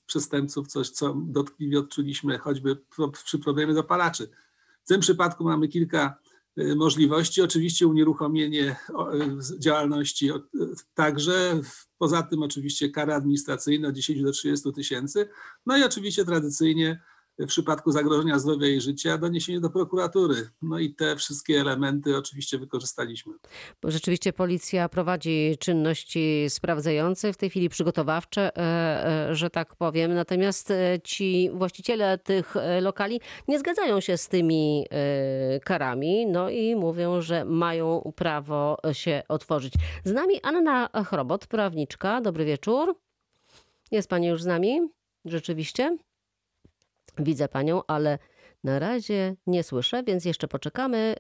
przestępców, 0.06 0.68
coś 0.68 0.90
co 0.90 1.14
dotkliwie 1.14 1.78
odczuliśmy 1.78 2.38
choćby 2.38 2.76
przy 3.24 3.38
problemie 3.38 3.74
dopalaczy. 3.74 4.28
W 4.84 4.88
tym 4.88 5.00
przypadku 5.00 5.44
mamy 5.44 5.68
kilka 5.68 6.18
y, 6.58 6.76
możliwości. 6.76 7.42
Oczywiście 7.42 7.86
unieruchomienie 7.86 8.76
działalności 9.58 10.30
także, 10.94 11.60
poza 11.98 12.22
tym 12.22 12.42
oczywiście 12.42 12.90
kara 12.90 13.14
administracyjna 13.14 13.88
od 13.88 13.94
10 13.94 14.22
do 14.22 14.32
30 14.32 14.72
tysięcy, 14.72 15.28
no 15.66 15.78
i 15.78 15.84
oczywiście 15.84 16.24
tradycyjnie 16.24 17.00
w 17.40 17.46
przypadku 17.46 17.92
zagrożenia 17.92 18.38
zdrowia 18.38 18.68
i 18.68 18.80
życia 18.80 19.18
doniesienie 19.18 19.60
do 19.60 19.70
prokuratury. 19.70 20.34
No 20.62 20.78
i 20.78 20.94
te 20.94 21.16
wszystkie 21.16 21.60
elementy 21.60 22.16
oczywiście 22.16 22.58
wykorzystaliśmy. 22.58 23.34
Bo 23.82 23.90
rzeczywiście 23.90 24.32
policja 24.32 24.88
prowadzi 24.88 25.56
czynności 25.60 26.46
sprawdzające, 26.48 27.32
w 27.32 27.36
tej 27.36 27.50
chwili 27.50 27.68
przygotowawcze, 27.68 28.56
e, 28.56 29.28
e, 29.30 29.34
że 29.34 29.50
tak 29.50 29.76
powiem. 29.76 30.14
Natomiast 30.14 30.70
e, 30.70 30.98
ci 31.04 31.50
właściciele 31.54 32.18
tych 32.18 32.54
lokali 32.80 33.20
nie 33.48 33.58
zgadzają 33.58 34.00
się 34.00 34.16
z 34.16 34.28
tymi 34.28 34.86
karami, 35.64 36.26
no 36.26 36.50
i 36.50 36.76
mówią, 36.76 37.20
że 37.20 37.44
mają 37.44 38.12
prawo 38.16 38.76
się 38.92 39.22
otworzyć. 39.28 39.74
Z 40.04 40.12
nami 40.12 40.42
Anna 40.42 40.88
Chrobot, 41.06 41.46
prawniczka. 41.46 42.20
Dobry 42.20 42.44
wieczór. 42.44 42.96
Jest 43.90 44.08
pani 44.08 44.26
już 44.26 44.42
z 44.42 44.46
nami? 44.46 44.80
Rzeczywiście? 45.24 45.96
Widzę 47.20 47.48
panią, 47.48 47.82
ale 47.86 48.18
na 48.64 48.78
razie 48.78 49.36
nie 49.46 49.62
słyszę, 49.62 50.02
więc 50.02 50.24
jeszcze 50.24 50.48
poczekamy. 50.48 51.14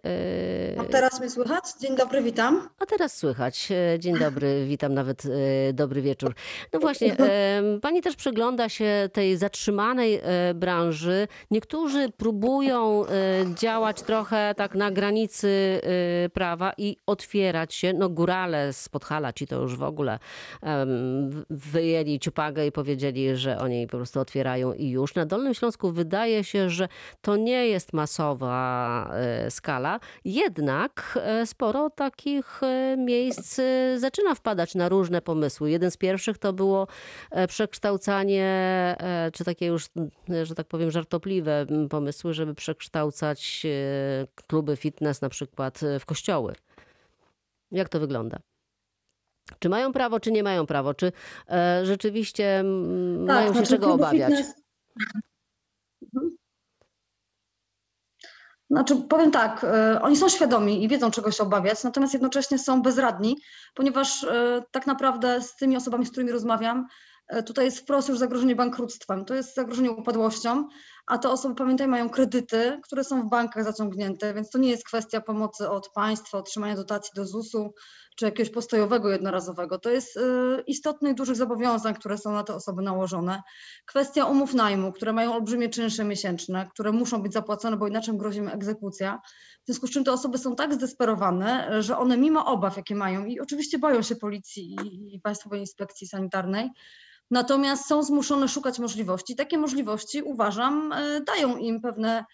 A 0.78 0.84
teraz 0.84 1.20
mnie 1.20 1.30
słychać? 1.30 1.64
Dzień 1.80 1.96
dobry, 1.96 2.22
witam. 2.22 2.68
A 2.78 2.86
teraz 2.86 3.16
słychać. 3.16 3.68
E, 3.72 3.98
dzień 3.98 4.18
dobry, 4.18 4.64
witam 4.68 4.94
nawet 4.94 5.22
e, 5.26 5.72
dobry 5.72 6.02
wieczór. 6.02 6.34
No 6.72 6.80
właśnie, 6.90 7.16
pani 7.82 8.02
też 8.02 8.16
przygląda 8.16 8.68
się 8.68 9.08
tej 9.12 9.36
zatrzymanej 9.36 10.20
e, 10.22 10.54
branży. 10.54 11.28
Niektórzy 11.50 12.08
próbują 12.16 13.04
działać 13.54 14.02
trochę 14.02 14.54
tak 14.56 14.74
na 14.74 14.90
granicy 14.90 15.80
prawa 16.32 16.72
i 16.78 16.96
otwierać 17.06 17.74
się. 17.74 17.92
No 17.92 18.08
górale 18.08 18.72
z 18.72 18.88
Podhala 18.88 19.32
ci 19.32 19.46
to 19.46 19.62
już 19.62 19.76
w 19.76 19.82
ogóle 19.82 20.18
wyjęli 21.50 22.18
ciupagę 22.18 22.66
i 22.66 22.72
powiedzieli, 22.72 23.36
że 23.36 23.58
oni 23.58 23.86
po 23.86 23.96
prostu 23.96 24.20
otwierają 24.20 24.72
i 24.72 24.88
już. 24.88 25.14
Na 25.14 25.26
Dolnym 25.26 25.54
Śląsku 25.54 25.92
wydaje 25.92 26.44
się, 26.44 26.70
że 26.70 26.88
to 27.20 27.29
to 27.30 27.36
nie 27.36 27.68
jest 27.68 27.92
masowa 27.92 29.10
e, 29.12 29.50
skala, 29.50 30.00
jednak 30.24 31.18
e, 31.22 31.46
sporo 31.46 31.90
takich 31.90 32.62
e, 32.62 32.96
miejsc 32.96 33.60
zaczyna 33.96 34.34
wpadać 34.34 34.74
na 34.74 34.88
różne 34.88 35.22
pomysły. 35.22 35.70
Jeden 35.70 35.90
z 35.90 35.96
pierwszych 35.96 36.38
to 36.38 36.52
było 36.52 36.86
przekształcanie, 37.48 38.96
czy 39.32 39.44
takie 39.44 39.66
już, 39.66 39.86
że 40.42 40.54
tak 40.54 40.66
powiem, 40.66 40.90
żartobliwe 40.90 41.66
pomysły, 41.90 42.34
żeby 42.34 42.54
przekształcać 42.54 43.66
kluby 44.48 44.76
fitness 44.76 45.22
na 45.22 45.28
przykład 45.28 45.80
w 46.00 46.06
kościoły. 46.06 46.54
Jak 47.70 47.88
to 47.88 48.00
wygląda? 48.00 48.38
Czy 49.58 49.68
mają 49.68 49.92
prawo, 49.92 50.20
czy 50.20 50.32
nie 50.32 50.42
mają 50.42 50.66
prawo? 50.66 50.94
Czy 50.94 51.12
rzeczywiście 51.82 52.64
tak, 53.26 53.36
mają 53.36 53.46
się 53.46 53.52
znaczy 53.52 53.70
czego 53.70 53.92
obawiać? 53.92 54.30
Fitness... 54.30 54.54
Znaczy, 58.70 58.96
powiem 58.96 59.30
tak, 59.30 59.64
y, 59.64 60.00
oni 60.00 60.16
są 60.16 60.28
świadomi 60.28 60.84
i 60.84 60.88
wiedzą, 60.88 61.10
czego 61.10 61.30
się 61.30 61.42
obawiać, 61.42 61.84
natomiast 61.84 62.12
jednocześnie 62.12 62.58
są 62.58 62.82
bezradni, 62.82 63.36
ponieważ 63.74 64.22
y, 64.22 64.28
tak 64.70 64.86
naprawdę 64.86 65.42
z 65.42 65.56
tymi 65.56 65.76
osobami, 65.76 66.06
z 66.06 66.10
którymi 66.10 66.32
rozmawiam, 66.32 66.86
y, 67.38 67.42
tutaj 67.42 67.64
jest 67.64 67.78
wprost 67.78 68.08
już 68.08 68.18
zagrożenie 68.18 68.56
bankructwem, 68.56 69.24
to 69.24 69.34
jest 69.34 69.54
zagrożenie 69.54 69.90
upadłością, 69.90 70.68
a 71.10 71.18
te 71.18 71.30
osoby, 71.30 71.54
pamiętaj, 71.54 71.88
mają 71.88 72.10
kredyty, 72.10 72.80
które 72.82 73.04
są 73.04 73.22
w 73.22 73.28
bankach 73.28 73.64
zaciągnięte, 73.64 74.34
więc 74.34 74.50
to 74.50 74.58
nie 74.58 74.70
jest 74.70 74.84
kwestia 74.84 75.20
pomocy 75.20 75.68
od 75.68 75.88
państwa, 75.88 76.38
otrzymania 76.38 76.76
dotacji 76.76 77.12
do 77.14 77.26
ZUS-u 77.26 77.74
czy 78.16 78.24
jakiegoś 78.24 78.50
postojowego 78.50 79.10
jednorazowego. 79.10 79.78
To 79.78 79.90
jest 79.90 80.16
y, 80.16 80.20
istotnych, 80.66 81.14
dużych 81.14 81.36
zobowiązań, 81.36 81.94
które 81.94 82.18
są 82.18 82.32
na 82.32 82.42
te 82.42 82.54
osoby 82.54 82.82
nałożone. 82.82 83.42
Kwestia 83.86 84.24
umów 84.24 84.54
najmu, 84.54 84.92
które 84.92 85.12
mają 85.12 85.34
olbrzymie 85.34 85.68
czynsze 85.68 86.04
miesięczne, 86.04 86.68
które 86.72 86.92
muszą 86.92 87.22
być 87.22 87.32
zapłacone, 87.32 87.76
bo 87.76 87.88
inaczej 87.88 88.16
grozi 88.16 88.38
im 88.38 88.48
egzekucja. 88.48 89.20
W 89.62 89.66
związku 89.66 89.86
z 89.86 89.90
czym 89.90 90.04
te 90.04 90.12
osoby 90.12 90.38
są 90.38 90.56
tak 90.56 90.74
zdesperowane, 90.74 91.82
że 91.82 91.98
one 91.98 92.16
mimo 92.16 92.46
obaw, 92.46 92.76
jakie 92.76 92.94
mają 92.94 93.24
i 93.24 93.40
oczywiście 93.40 93.78
boją 93.78 94.02
się 94.02 94.16
policji 94.16 94.76
i 95.14 95.20
Państwowej 95.20 95.60
Inspekcji 95.60 96.06
Sanitarnej, 96.06 96.70
Natomiast 97.30 97.86
są 97.86 98.02
zmuszone 98.02 98.48
szukać 98.48 98.78
możliwości. 98.78 99.36
Takie 99.36 99.58
możliwości, 99.58 100.22
uważam, 100.22 100.92
e, 100.92 101.20
dają 101.20 101.56
im 101.56 101.80
pewne, 101.80 102.24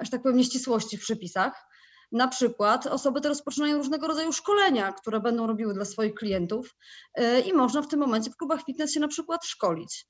że 0.00 0.10
tak 0.10 0.22
powiem, 0.22 0.36
nieścisłości 0.36 0.96
w 0.98 1.00
przepisach. 1.00 1.68
Na 2.12 2.28
przykład 2.28 2.86
osoby 2.86 3.20
te 3.20 3.28
rozpoczynają 3.28 3.76
różnego 3.76 4.06
rodzaju 4.06 4.32
szkolenia, 4.32 4.92
które 4.92 5.20
będą 5.20 5.46
robiły 5.46 5.74
dla 5.74 5.84
swoich 5.84 6.14
klientów 6.14 6.76
e, 7.14 7.40
i 7.40 7.52
można 7.52 7.82
w 7.82 7.88
tym 7.88 8.00
momencie 8.00 8.30
w 8.30 8.36
klubach 8.36 8.64
fitness 8.64 8.92
się 8.92 9.00
na 9.00 9.08
przykład 9.08 9.44
szkolić. 9.44 10.06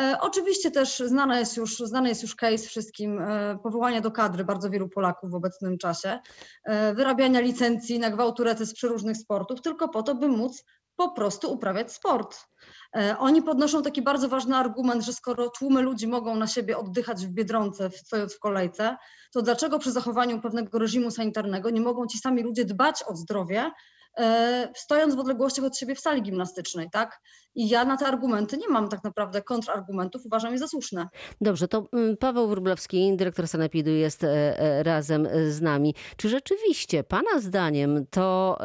E, 0.00 0.16
oczywiście 0.20 0.70
też 0.70 0.98
znany 0.98 1.38
jest 1.38 1.56
już, 1.56 1.78
znany 1.78 2.08
jest 2.08 2.22
już 2.22 2.34
case 2.34 2.66
wszystkim 2.66 3.20
powołania 3.62 4.00
do 4.00 4.10
kadry 4.10 4.44
bardzo 4.44 4.70
wielu 4.70 4.88
Polaków 4.88 5.30
w 5.30 5.34
obecnym 5.34 5.78
czasie, 5.78 6.18
wyrabiania 6.94 7.40
licencji 7.40 7.98
na 7.98 8.10
gwałturety 8.10 8.66
z 8.66 8.74
przeróżnych 8.74 9.16
sportów, 9.16 9.62
tylko 9.62 9.88
po 9.88 10.02
to, 10.02 10.14
by 10.14 10.28
móc 10.28 10.64
po 10.96 11.10
prostu 11.10 11.52
uprawiać 11.52 11.92
sport. 11.92 12.46
E, 12.96 13.16
oni 13.18 13.42
podnoszą 13.42 13.82
taki 13.82 14.02
bardzo 14.02 14.28
ważny 14.28 14.56
argument, 14.56 15.04
że 15.04 15.12
skoro 15.12 15.50
tłumy 15.50 15.82
ludzi 15.82 16.06
mogą 16.06 16.36
na 16.36 16.46
siebie 16.46 16.78
oddychać 16.78 17.26
w 17.26 17.30
biedronce, 17.30 17.90
stojąc 17.90 18.34
w 18.34 18.38
kolejce, 18.38 18.96
to 19.32 19.42
dlaczego 19.42 19.78
przy 19.78 19.92
zachowaniu 19.92 20.40
pewnego 20.40 20.78
reżimu 20.78 21.10
sanitarnego 21.10 21.70
nie 21.70 21.80
mogą 21.80 22.06
ci 22.06 22.18
sami 22.18 22.42
ludzie 22.42 22.64
dbać 22.64 23.04
o 23.06 23.16
zdrowie, 23.16 23.70
stojąc 24.74 25.14
w 25.14 25.18
odległościach 25.18 25.64
od 25.64 25.76
siebie 25.76 25.94
w 25.94 26.00
sali 26.00 26.22
gimnastycznej, 26.22 26.90
tak? 26.92 27.20
I 27.54 27.68
ja 27.68 27.84
na 27.84 27.96
te 27.96 28.06
argumenty 28.06 28.56
nie 28.56 28.68
mam 28.68 28.88
tak 28.88 29.04
naprawdę 29.04 29.42
kontrargumentów, 29.42 30.26
uważam 30.26 30.52
je 30.52 30.58
za 30.58 30.68
słuszne. 30.68 31.08
Dobrze, 31.40 31.68
to 31.68 31.86
mm, 31.92 32.16
Paweł 32.16 32.48
Wróblewski, 32.48 33.16
dyrektor 33.16 33.48
Sanepidu 33.48 33.90
jest 33.90 34.24
e, 34.24 34.60
e, 34.60 34.82
razem 34.82 35.28
z 35.48 35.60
nami. 35.60 35.94
Czy 36.16 36.28
rzeczywiście 36.28 37.04
Pana 37.04 37.40
zdaniem 37.40 38.06
to 38.10 38.58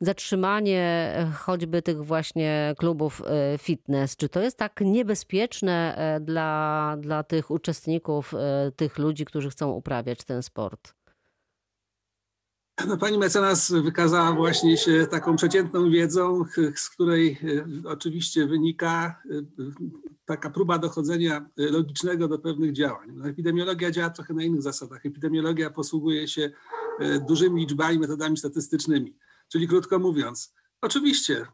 zatrzymanie 0.00 1.14
choćby 1.38 1.82
tych 1.82 2.04
właśnie 2.04 2.74
klubów 2.78 3.22
fitness, 3.58 4.16
czy 4.16 4.28
to 4.28 4.40
jest 4.40 4.56
tak 4.56 4.80
niebezpieczne 4.80 5.96
dla, 6.20 6.96
dla 7.00 7.22
tych 7.22 7.50
uczestników, 7.50 8.34
tych 8.76 8.98
ludzi, 8.98 9.24
którzy 9.24 9.50
chcą 9.50 9.72
uprawiać 9.72 10.24
ten 10.24 10.42
sport? 10.42 10.94
No, 12.88 12.96
pani 12.96 13.18
mecenas 13.18 13.72
wykazała 13.72 14.32
właśnie 14.32 14.76
się 14.76 15.06
taką 15.10 15.36
przeciętną 15.36 15.90
wiedzą, 15.90 16.44
z 16.74 16.90
której 16.90 17.38
e, 17.84 17.88
oczywiście 17.88 18.46
wynika 18.46 19.22
e, 19.30 19.34
taka 20.24 20.50
próba 20.50 20.78
dochodzenia 20.78 21.50
logicznego 21.56 22.28
do 22.28 22.38
pewnych 22.38 22.72
działań. 22.72 23.08
No, 23.12 23.28
epidemiologia 23.28 23.90
działa 23.90 24.10
trochę 24.10 24.34
na 24.34 24.42
innych 24.42 24.62
zasadach. 24.62 25.06
Epidemiologia 25.06 25.70
posługuje 25.70 26.28
się 26.28 26.50
e, 27.00 27.20
dużymi 27.20 27.60
liczbami, 27.60 27.98
metodami 27.98 28.36
statystycznymi. 28.36 29.16
Czyli 29.48 29.68
krótko 29.68 29.98
mówiąc, 29.98 30.54
oczywiście, 30.80 31.46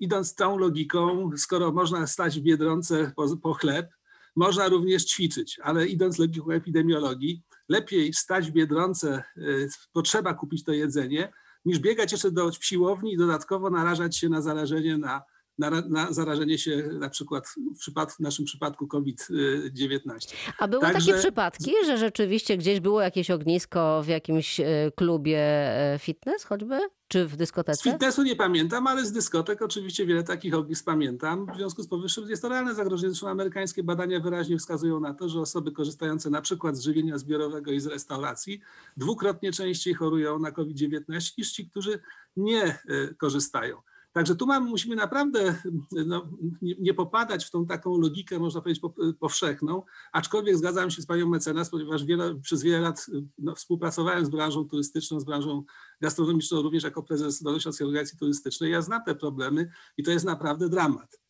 idąc 0.00 0.34
tą 0.34 0.58
logiką, 0.58 1.30
skoro 1.36 1.72
można 1.72 2.06
stać 2.06 2.40
w 2.40 2.42
Biedronce 2.42 3.12
po, 3.16 3.36
po 3.36 3.54
chleb, 3.54 3.90
można 4.36 4.68
również 4.68 5.04
ćwiczyć, 5.04 5.58
ale 5.62 5.86
idąc 5.86 6.18
logiką 6.18 6.50
epidemiologii, 6.50 7.42
lepiej 7.68 8.12
stać 8.12 8.50
w 8.50 8.52
Biedronce, 8.52 9.22
y, 9.36 9.68
potrzeba 9.92 10.34
kupić 10.34 10.64
to 10.64 10.72
jedzenie, 10.72 11.32
niż 11.64 11.78
biegać 11.78 12.12
jeszcze 12.12 12.30
do 12.30 12.52
siłowni 12.52 13.12
i 13.12 13.16
dodatkowo 13.16 13.70
narażać 13.70 14.16
się 14.16 14.28
na 14.28 14.42
zarażenie 14.42 14.98
na 14.98 15.22
na, 15.58 15.70
na, 15.70 16.12
zarażenie 16.12 16.58
się 16.58 16.90
na 16.92 17.08
przykład 17.08 17.48
w, 17.76 17.78
przypadku, 17.78 18.16
w 18.16 18.20
naszym 18.20 18.44
przypadku 18.44 18.86
COVID-19. 18.86 20.34
A 20.58 20.68
były 20.68 20.82
Także... 20.82 21.06
takie 21.12 21.18
przypadki, 21.18 21.72
że 21.86 21.98
rzeczywiście 21.98 22.56
gdzieś 22.56 22.80
było 22.80 23.00
jakieś 23.00 23.30
ognisko 23.30 24.02
w 24.02 24.08
jakimś 24.08 24.60
e, 24.60 24.66
klubie 24.96 25.38
e, 25.38 25.98
fitness 25.98 26.44
choćby? 26.44 26.78
Czy 27.08 27.26
w 27.26 27.36
dyskotece? 27.36 27.80
Z 27.80 27.92
fitnessu 27.92 28.22
nie 28.22 28.36
pamiętam, 28.36 28.86
ale 28.86 29.06
z 29.06 29.12
dyskotek 29.12 29.62
oczywiście 29.62 30.06
wiele 30.06 30.22
takich 30.22 30.54
ognisk 30.54 30.84
pamiętam. 30.84 31.46
W 31.54 31.56
związku 31.56 31.82
z 31.82 31.88
powyższym 31.88 32.30
jest 32.30 32.42
to 32.42 32.48
realne 32.48 32.74
zagrożenie. 32.74 33.10
Zresztą 33.10 33.28
amerykańskie 33.28 33.82
badania 33.82 34.20
wyraźnie 34.20 34.58
wskazują 34.58 35.00
na 35.00 35.14
to, 35.14 35.28
że 35.28 35.40
osoby 35.40 35.72
korzystające 35.72 36.30
na 36.30 36.40
przykład 36.40 36.76
z 36.76 36.80
żywienia 36.80 37.18
zbiorowego 37.18 37.72
i 37.72 37.80
z 37.80 37.86
restauracji 37.86 38.60
dwukrotnie 38.96 39.52
częściej 39.52 39.94
chorują 39.94 40.38
na 40.38 40.50
COVID-19 40.50 41.02
niż 41.38 41.52
ci, 41.52 41.70
którzy 41.70 42.00
nie 42.36 42.62
e, 42.62 42.78
korzystają. 43.16 43.82
Także 44.18 44.36
tu 44.36 44.46
mamy, 44.46 44.70
musimy 44.70 44.96
naprawdę 44.96 45.62
no, 46.06 46.30
nie, 46.62 46.74
nie, 46.78 46.94
popadać 46.94 47.44
w 47.44 47.50
tą 47.50 47.66
taką 47.66 47.98
logikę, 47.98 48.38
można 48.38 48.60
powiedzieć, 48.60 48.82
powszechną, 49.20 49.82
aczkolwiek 50.12 50.56
zgadzam 50.56 50.90
się 50.90 51.02
z 51.02 51.06
panią 51.06 51.28
mecenas, 51.28 51.70
ponieważ 51.70 52.04
wiele, 52.04 52.40
przez 52.40 52.62
wiele 52.62 52.80
lat 52.80 53.06
no, 53.38 53.54
współpracowałem 53.54 54.26
z 54.26 54.28
branżą 54.28 54.68
turystyczną, 54.68 55.20
z 55.20 55.24
branżą 55.24 55.64
gastronomiczną, 56.00 56.62
również 56.62 56.84
jako 56.84 57.02
prezes 57.02 57.42
Dolnośląskiej 57.42 57.86
Organizacji 57.86 58.18
Turystycznej. 58.18 58.72
Ja 58.72 58.82
znam 58.82 59.04
te 59.04 59.14
problemy 59.14 59.70
i 59.96 60.02
to 60.02 60.10
jest 60.10 60.24
naprawdę 60.24 60.68
dramat. 60.68 61.20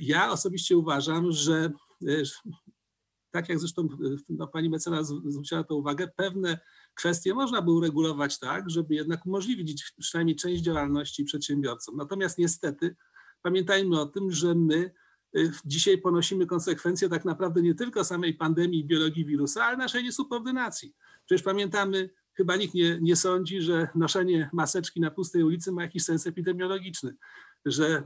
Ja 0.00 0.30
osobiście 0.30 0.76
uważam, 0.76 1.32
że 1.32 1.72
tak 3.30 3.48
jak 3.48 3.58
zresztą 3.58 3.88
no, 4.28 4.46
pani 4.46 4.70
mecenas 4.70 5.06
zwróciła 5.06 5.64
to 5.64 5.76
uwagę, 5.76 6.08
pewne 6.16 6.58
kwestie 6.98 7.34
można 7.34 7.62
by 7.62 7.70
uregulować 7.70 8.38
tak, 8.38 8.70
żeby 8.70 8.94
jednak 8.94 9.26
umożliwić 9.26 9.92
przynajmniej 9.98 10.36
część 10.36 10.62
działalności 10.62 11.24
przedsiębiorcom. 11.24 11.96
Natomiast 11.96 12.38
niestety 12.38 12.96
pamiętajmy 13.42 14.00
o 14.00 14.06
tym, 14.06 14.30
że 14.30 14.54
my 14.54 14.90
y, 15.36 15.52
dzisiaj 15.64 15.98
ponosimy 15.98 16.46
konsekwencje 16.46 17.08
tak 17.08 17.24
naprawdę 17.24 17.62
nie 17.62 17.74
tylko 17.74 18.04
samej 18.04 18.34
pandemii 18.34 18.84
biologii 18.84 19.24
wirusa, 19.24 19.64
ale 19.64 19.76
naszej 19.76 20.04
niesubordynacji. 20.04 20.94
Przecież 21.26 21.42
pamiętamy, 21.42 22.10
chyba 22.32 22.56
nikt 22.56 22.74
nie, 22.74 22.98
nie 23.00 23.16
sądzi, 23.16 23.60
że 23.62 23.88
noszenie 23.94 24.50
maseczki 24.52 25.00
na 25.00 25.10
pustej 25.10 25.42
ulicy 25.42 25.72
ma 25.72 25.82
jakiś 25.82 26.04
sens 26.04 26.26
epidemiologiczny 26.26 27.14
że 27.66 28.02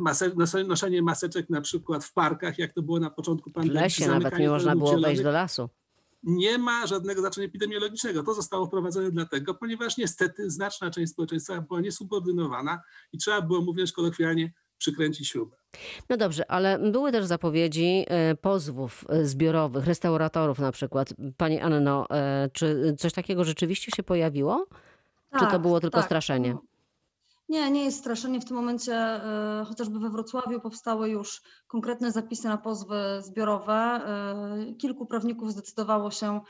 noszenie 0.66 1.02
maseczek 1.02 1.50
na 1.50 1.60
przykład 1.60 2.04
w 2.04 2.12
parkach, 2.12 2.58
jak 2.58 2.72
to 2.72 2.82
było 2.82 3.00
na 3.00 3.10
początku 3.10 3.50
pandemii. 3.50 3.78
W 3.78 3.82
lesie 3.82 4.08
nawet 4.08 4.38
nie 4.38 4.48
można 4.48 4.76
było 4.76 5.00
wejść 5.00 5.22
do 5.22 5.30
lasu 5.30 5.68
nie 6.22 6.58
ma 6.58 6.86
żadnego 6.86 7.20
znaczenia 7.20 7.46
epidemiologicznego. 7.46 8.22
To 8.22 8.34
zostało 8.34 8.66
wprowadzone 8.66 9.10
dlatego, 9.10 9.54
ponieważ 9.54 9.96
niestety 9.96 10.50
znaczna 10.50 10.90
część 10.90 11.12
społeczeństwa 11.12 11.60
była 11.60 11.80
niesubordynowana 11.80 12.82
i 13.12 13.18
trzeba 13.18 13.42
było, 13.42 13.60
mówiąc 13.60 13.92
kolokwialnie, 13.92 14.52
przykręcić 14.78 15.28
śrubę. 15.28 15.56
No 16.08 16.16
dobrze, 16.16 16.50
ale 16.50 16.78
były 16.92 17.12
też 17.12 17.24
zapowiedzi 17.24 18.04
e, 18.08 18.34
pozwów 18.34 19.04
e, 19.08 19.24
zbiorowych, 19.24 19.86
restauratorów 19.86 20.58
na 20.58 20.72
przykład. 20.72 21.14
Pani 21.36 21.60
Anno, 21.60 22.06
e, 22.10 22.50
czy 22.52 22.94
coś 22.98 23.12
takiego 23.12 23.44
rzeczywiście 23.44 23.92
się 23.96 24.02
pojawiło? 24.02 24.66
Tak, 25.30 25.40
czy 25.40 25.46
to 25.46 25.52
tak, 25.52 25.62
było 25.62 25.80
tylko 25.80 25.98
tak. 25.98 26.04
straszenie? 26.04 26.56
Nie, 27.48 27.70
nie 27.70 27.84
jest 27.84 27.98
straszenie. 27.98 28.40
W 28.40 28.44
tym 28.44 28.56
momencie 28.56 28.94
e, 28.94 29.64
chociażby 29.68 29.98
we 29.98 30.10
Wrocławiu 30.10 30.60
powstały 30.60 31.10
już 31.10 31.42
konkretne 31.66 32.12
zapisy 32.12 32.48
na 32.48 32.58
pozwy 32.58 32.96
zbiorowe. 33.20 33.74
E, 33.74 34.74
kilku 34.74 35.06
prawników 35.06 35.52
zdecydowało 35.52 36.10
się 36.10 36.40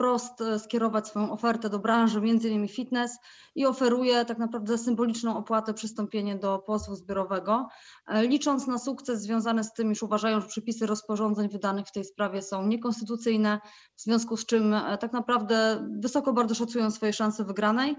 wprost 0.00 0.40
e, 0.40 0.58
skierować 0.58 1.08
swoją 1.08 1.32
ofertę 1.32 1.70
do 1.70 1.78
branży, 1.78 2.20
między 2.20 2.48
innymi 2.48 2.68
fitness 2.68 3.18
i 3.54 3.66
oferuje 3.66 4.24
tak 4.24 4.38
naprawdę 4.38 4.78
symboliczną 4.78 5.36
opłatę 5.36 5.74
przystąpienie 5.74 6.36
do 6.36 6.58
pozwu 6.58 6.94
zbiorowego. 6.94 7.68
E, 8.06 8.26
licząc 8.26 8.66
na 8.66 8.78
sukces 8.78 9.22
związany 9.22 9.64
z 9.64 9.72
tym, 9.72 9.92
iż 9.92 10.02
uważają, 10.02 10.40
że 10.40 10.46
przepisy 10.46 10.86
rozporządzeń 10.86 11.48
wydanych 11.48 11.86
w 11.86 11.92
tej 11.92 12.04
sprawie 12.04 12.42
są 12.42 12.66
niekonstytucyjne, 12.66 13.60
w 13.96 14.02
związku 14.02 14.36
z 14.36 14.46
czym 14.46 14.74
e, 14.74 14.98
tak 14.98 15.12
naprawdę 15.12 15.88
wysoko 15.98 16.32
bardzo 16.32 16.54
szacują 16.54 16.90
swoje 16.90 17.12
szanse 17.12 17.44
wygranej. 17.44 17.96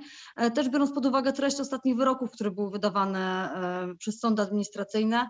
Też 0.56 0.70
biorąc 0.70 0.92
pod 0.92 1.06
uwagę 1.06 1.34
treść 1.34 1.60
ostatnich 1.60 1.96
wyroków, 1.96 2.32
które 2.32 2.52
były 2.52 2.72
wydawane 2.72 3.50
przez 4.00 4.20
sądy 4.20 4.42
administracyjne, 4.42 5.30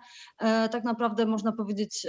tak 0.72 0.84
naprawdę 0.84 1.26
można 1.26 1.52
powiedzieć, 1.52 2.08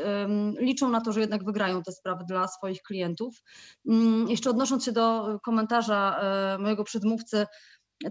liczą 0.59 0.88
na 0.88 1.01
to, 1.01 1.12
że 1.12 1.20
jednak 1.20 1.44
wygrają 1.44 1.83
te 1.83 1.92
sprawy 1.92 2.25
dla 2.29 2.48
swoich 2.48 2.83
klientów. 2.83 3.42
Mm, 3.88 4.29
jeszcze 4.29 4.52
odnosząc 4.53 4.85
się 4.85 4.93
do 4.93 5.38
komentarza 5.45 6.19
e, 6.21 6.59
mojego 6.59 6.85
przedmówcy, 6.85 7.47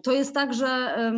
to 0.04 0.12
jest 0.12 0.34
tak, 0.34 0.54
że 0.54 0.68
e, 0.68 1.12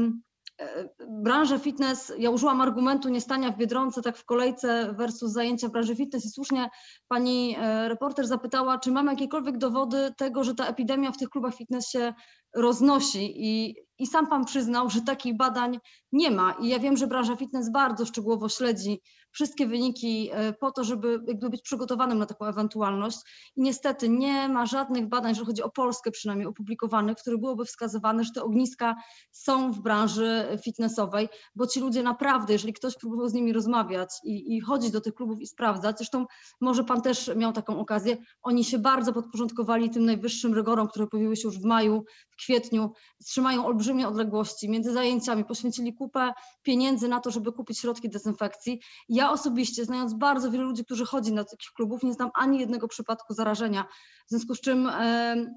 branża 1.10 1.60
fitness, 1.60 2.14
ja 2.18 2.30
użyłam 2.30 2.62
argumentu 2.62 3.10
nie 3.10 3.22
stania 3.22 3.52
w 3.52 3.58
Biedronce 3.58 4.02
tak 4.02 4.18
w 4.18 4.26
kolejce 4.26 4.94
versus 4.98 5.32
zajęcia 5.32 5.68
w 5.68 5.72
branży 5.72 5.96
fitness 5.96 6.26
i 6.26 6.30
słusznie 6.30 6.70
pani 7.08 7.56
e, 7.60 7.90
reporter 7.90 8.28
zapytała, 8.28 8.80
czy 8.80 8.92
mamy 8.92 9.12
jakiekolwiek 9.12 9.58
dowody 9.58 10.14
tego, 10.18 10.44
że 10.44 10.56
ta 10.56 10.68
epidemia 10.68 11.12
w 11.12 11.18
tych 11.18 11.30
klubach 11.30 11.56
fitness 11.56 11.90
się 11.90 12.14
roznosi? 12.56 13.34
I, 13.36 13.76
i 13.98 14.08
sam 14.08 14.28
pan 14.28 14.46
przyznał, 14.46 14.90
że 14.90 15.02
takich 15.02 15.38
badań 15.38 15.80
nie 16.12 16.32
ma. 16.32 16.52
I 16.52 16.68
ja 16.68 16.80
wiem, 16.80 16.98
że 16.98 17.08
branża 17.08 17.36
fitness 17.36 17.72
bardzo 17.72 18.06
szczegółowo 18.06 18.50
śledzi 18.50 19.02
wszystkie 19.34 19.68
wyniki 19.68 20.30
e, 20.32 20.54
po 20.54 20.72
to, 20.72 20.84
żeby 20.84 21.20
jakby 21.28 21.50
być 21.50 21.62
przygotowanym 21.62 22.20
na 22.20 22.26
taką 22.26 22.46
ewentualność. 22.46 23.18
I 23.56 23.62
niestety 23.62 24.10
nie 24.10 24.50
ma 24.50 24.66
żadnych 24.66 25.10
badań, 25.10 25.30
jeżeli 25.30 25.48
chodzi 25.48 25.64
o 25.64 25.70
Polskę 25.70 26.12
przynajmniej 26.12 26.48
opublikowanych, 26.48 27.18
w 27.18 27.22
których 27.22 27.40
byłoby 27.40 27.66
wskazywane, 27.66 28.24
że 28.24 28.32
te 28.32 28.44
ogniska 28.44 28.96
są 29.32 29.72
w 29.72 29.82
branży 29.82 30.58
fitnessowej, 30.64 31.30
bo 31.56 31.68
ci 31.68 31.80
ludzie 31.80 32.04
naprawdę, 32.04 32.54
jeżeli 32.54 32.74
ktoś 32.74 32.98
próbował 32.98 33.30
z 33.30 33.34
nimi 33.34 33.54
rozmawiać 33.54 34.10
i, 34.24 34.56
i 34.56 34.62
chodzić 34.62 34.92
do 34.92 35.02
tych 35.02 35.14
klubów 35.14 35.42
i 35.42 35.48
sprawdzać, 35.48 35.98
zresztą 35.98 36.26
może 36.62 36.84
pan 36.84 37.02
też 37.02 37.32
miał 37.36 37.54
taką 37.54 37.80
okazję, 37.80 38.18
oni 38.42 38.64
się 38.64 38.80
bardzo 38.80 39.14
podporządkowali 39.14 39.90
tym 39.90 40.06
najwyższym 40.06 40.54
rygorom, 40.54 40.88
które 40.88 41.08
pojawiły 41.08 41.36
się 41.36 41.48
już 41.48 41.60
w 41.60 41.66
maju 41.66 42.04
w 42.30 42.36
kwietniu, 42.36 42.92
trzymają 43.26 43.66
olbrzymie 43.66 44.08
odległości 44.08 44.70
między 44.70 44.94
zajęciami, 44.94 45.46
poświęcili 45.46 45.94
kupę 45.94 46.34
pieniędzy 46.64 47.08
na 47.08 47.20
to, 47.20 47.32
żeby 47.32 47.52
kupić 47.52 47.80
środki 47.80 48.10
dezynfekcji. 48.10 48.82
Ja 49.10 49.23
osobiście, 49.32 49.86
znając 49.86 50.14
bardzo 50.14 50.52
wielu 50.52 50.66
ludzi, 50.66 50.86
którzy 50.86 51.06
chodzi 51.06 51.34
na 51.34 51.44
takich 51.44 51.72
klubów, 51.76 52.04
nie 52.04 52.14
znam 52.14 52.30
ani 52.34 52.60
jednego 52.60 52.88
przypadku 52.88 53.34
zarażenia. 53.34 53.86
W 54.28 54.30
związku 54.30 54.56
z 54.56 54.62
czym 54.62 54.92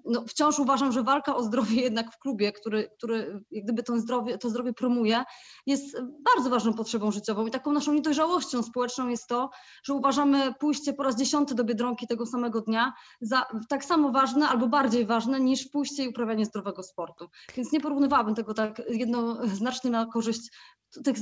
no, 0.05 0.25
wciąż 0.29 0.59
uważam, 0.59 0.93
że 0.93 1.03
walka 1.03 1.37
o 1.37 1.43
zdrowie 1.43 1.83
jednak 1.83 2.13
w 2.13 2.19
klubie, 2.19 2.53
który, 2.53 2.91
który 2.99 3.45
jak 3.51 3.65
gdyby 3.65 3.83
to 3.83 3.99
zdrowie, 3.99 4.39
to 4.39 4.51
zdrowie 4.51 4.73
promuje, 4.73 5.25
jest 5.67 5.97
bardzo 6.25 6.51
ważną 6.51 6.75
potrzebą 6.75 7.11
życiową 7.11 7.47
i 7.47 7.51
taką 7.51 7.73
naszą 7.73 7.93
niedojrzałością 7.93 8.63
społeczną 8.63 9.09
jest 9.09 9.27
to, 9.27 9.51
że 9.85 9.95
uważamy 9.95 10.55
pójście 10.61 10.93
po 10.93 11.03
raz 11.03 11.17
dziesiąty 11.17 11.55
do 11.55 11.65
Biedronki 11.65 12.07
tego 12.07 12.27
samego 12.27 12.61
dnia 12.61 12.93
za 13.21 13.47
tak 13.69 13.85
samo 13.85 14.11
ważne 14.11 14.49
albo 14.49 14.69
bardziej 14.69 15.07
ważne 15.07 15.41
niż 15.41 15.69
pójście 15.69 16.05
i 16.05 16.09
uprawianie 16.09 16.47
zdrowego 16.47 16.83
sportu. 16.83 17.29
Więc 17.57 17.73
nie 17.73 17.81
porównywałabym 17.81 18.35
tego 18.35 18.55
tak 18.55 18.83
jednoznacznie 18.89 19.91
na 19.91 20.07
korzyść 20.07 20.51
tych 21.05 21.17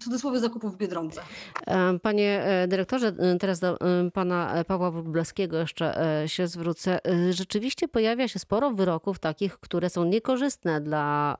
cudzysłowie 0.00 0.40
zakupów 0.40 0.74
w 0.74 0.76
Biedronce. 0.76 1.20
E, 1.66 1.98
panie 1.98 2.42
e, 2.44 2.68
dyrektorze, 2.68 3.12
e, 3.18 3.38
teraz 3.38 3.60
do 3.60 3.78
pana 4.12 4.64
Pawła 4.66 4.90
Wróblewskiego 4.90 5.56
jeszcze 5.58 5.94
się 6.26 6.46
zwrócę. 6.46 6.98
Rzeczywiście 7.30 7.88
pojawia 7.88 8.28
się 8.28 8.38
sporo 8.38 8.70
wyroków 8.70 9.18
takich, 9.18 9.58
które 9.58 9.90
są 9.90 10.04
niekorzystne 10.04 10.80
dla 10.80 11.36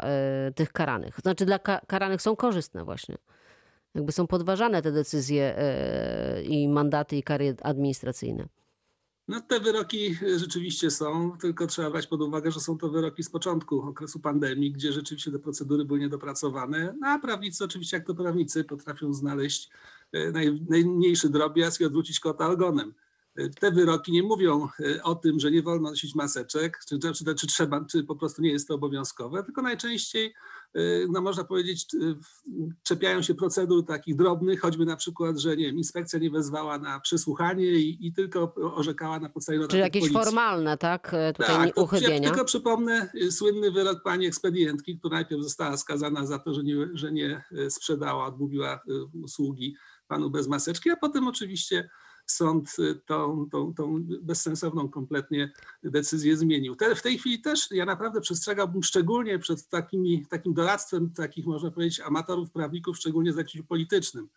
tych 0.54 0.72
karanych. 0.72 1.20
Znaczy 1.22 1.46
dla 1.46 1.58
karanych 1.58 2.22
są 2.22 2.36
korzystne 2.36 2.84
właśnie. 2.84 3.16
Jakby 3.94 4.12
są 4.12 4.26
podważane 4.26 4.82
te 4.82 4.92
decyzje 4.92 5.54
i 6.42 6.68
mandaty 6.68 7.16
i 7.16 7.22
kary 7.22 7.56
administracyjne. 7.62 8.46
No 9.28 9.40
te 9.40 9.60
wyroki 9.60 10.16
e, 10.22 10.38
rzeczywiście 10.38 10.90
są, 10.90 11.38
tylko 11.40 11.66
trzeba 11.66 11.90
brać 11.90 12.06
pod 12.06 12.22
uwagę, 12.22 12.50
że 12.50 12.60
są 12.60 12.78
to 12.78 12.88
wyroki 12.88 13.22
z 13.22 13.30
początku 13.30 13.82
okresu 13.82 14.20
pandemii, 14.20 14.72
gdzie 14.72 14.92
rzeczywiście 14.92 15.30
te 15.32 15.38
procedury 15.38 15.84
były 15.84 15.98
niedopracowane, 15.98 16.94
no 17.00 17.08
a 17.08 17.18
prawnicy 17.18 17.64
oczywiście 17.64 17.96
jak 17.96 18.06
to 18.06 18.14
prawnicy 18.14 18.64
potrafią 18.64 19.14
znaleźć 19.14 19.70
e, 20.12 20.30
naj, 20.30 20.60
najmniejszy 20.68 21.28
drobiazg 21.28 21.80
i 21.80 21.84
odwrócić 21.84 22.20
kota 22.20 22.50
ogonem. 22.50 22.94
E, 23.36 23.48
te 23.48 23.70
wyroki 23.70 24.12
nie 24.12 24.22
mówią 24.22 24.68
o 25.02 25.14
tym, 25.14 25.40
że 25.40 25.50
nie 25.50 25.62
wolno 25.62 25.90
nosić 25.90 26.14
maseczek, 26.14 26.78
czy, 26.88 26.98
czy, 26.98 27.34
czy 27.34 27.46
trzeba, 27.46 27.84
czy 27.84 28.04
po 28.04 28.16
prostu 28.16 28.42
nie 28.42 28.52
jest 28.52 28.68
to 28.68 28.74
obowiązkowe, 28.74 29.44
tylko 29.44 29.62
najczęściej 29.62 30.34
no 31.10 31.20
można 31.20 31.44
powiedzieć, 31.44 31.86
y, 31.94 32.16
czepiają 32.82 33.22
się 33.22 33.34
procedur 33.34 33.86
takich 33.86 34.16
drobnych, 34.16 34.60
choćby 34.60 34.86
na 34.86 34.96
przykład, 34.96 35.38
że 35.38 35.56
nie 35.56 35.66
wiem, 35.66 35.76
inspekcja 35.76 36.18
nie 36.18 36.30
wezwała 36.30 36.78
na 36.78 37.00
przesłuchanie 37.00 37.66
i, 37.66 38.06
i 38.06 38.12
tylko 38.12 38.54
orzekała 38.54 39.20
na 39.20 39.28
podstawie 39.28 39.68
Czyli 39.68 39.82
jakieś 39.82 40.00
policji. 40.00 40.24
formalne, 40.24 40.78
tak? 40.78 41.14
E, 41.14 41.32
tutaj 41.32 41.66
tak, 41.66 41.78
uchybienia. 41.78 42.14
Ja 42.14 42.30
tylko 42.30 42.44
przypomnę 42.44 43.08
y, 43.14 43.32
słynny 43.32 43.70
wyrok 43.70 44.02
pani 44.02 44.26
ekspedientki, 44.26 44.98
która 44.98 45.14
najpierw 45.14 45.42
została 45.42 45.76
skazana 45.76 46.26
za 46.26 46.38
to, 46.38 46.54
że 46.54 46.62
nie, 46.62 46.74
że 46.94 47.12
nie 47.12 47.44
sprzedała, 47.68 48.26
odmówiła 48.26 48.80
usługi 49.22 49.76
panu 50.08 50.30
bez 50.30 50.48
maseczki, 50.48 50.90
a 50.90 50.96
potem 50.96 51.28
oczywiście 51.28 51.88
sąd 52.26 52.78
y, 52.78 52.94
tą, 53.06 53.48
tą, 53.50 53.74
tą 53.74 54.04
bezsensowną 54.22 54.88
kompletnie 54.88 55.52
decyzję 55.82 56.36
zmienił. 56.36 56.76
Te, 56.76 56.94
w 56.94 57.02
tej 57.02 57.18
chwili 57.18 57.42
też 57.42 57.70
ja 57.70 57.84
naprawdę 57.84 58.20
przestrzegałbym 58.20 58.82
szczególnie 58.82 59.38
przed 59.38 59.68
takimi, 59.68 60.26
takim 60.26 60.54
doradztwem 60.54 61.10
takich, 61.10 61.46
można 61.46 61.70
powiedzieć, 61.70 62.00
amatorów 62.00 62.50
prawników, 62.50 62.96
szczególnie 62.96 63.32
z 63.32 63.36
zakresie 63.36 63.62
politycznym, 63.62 64.28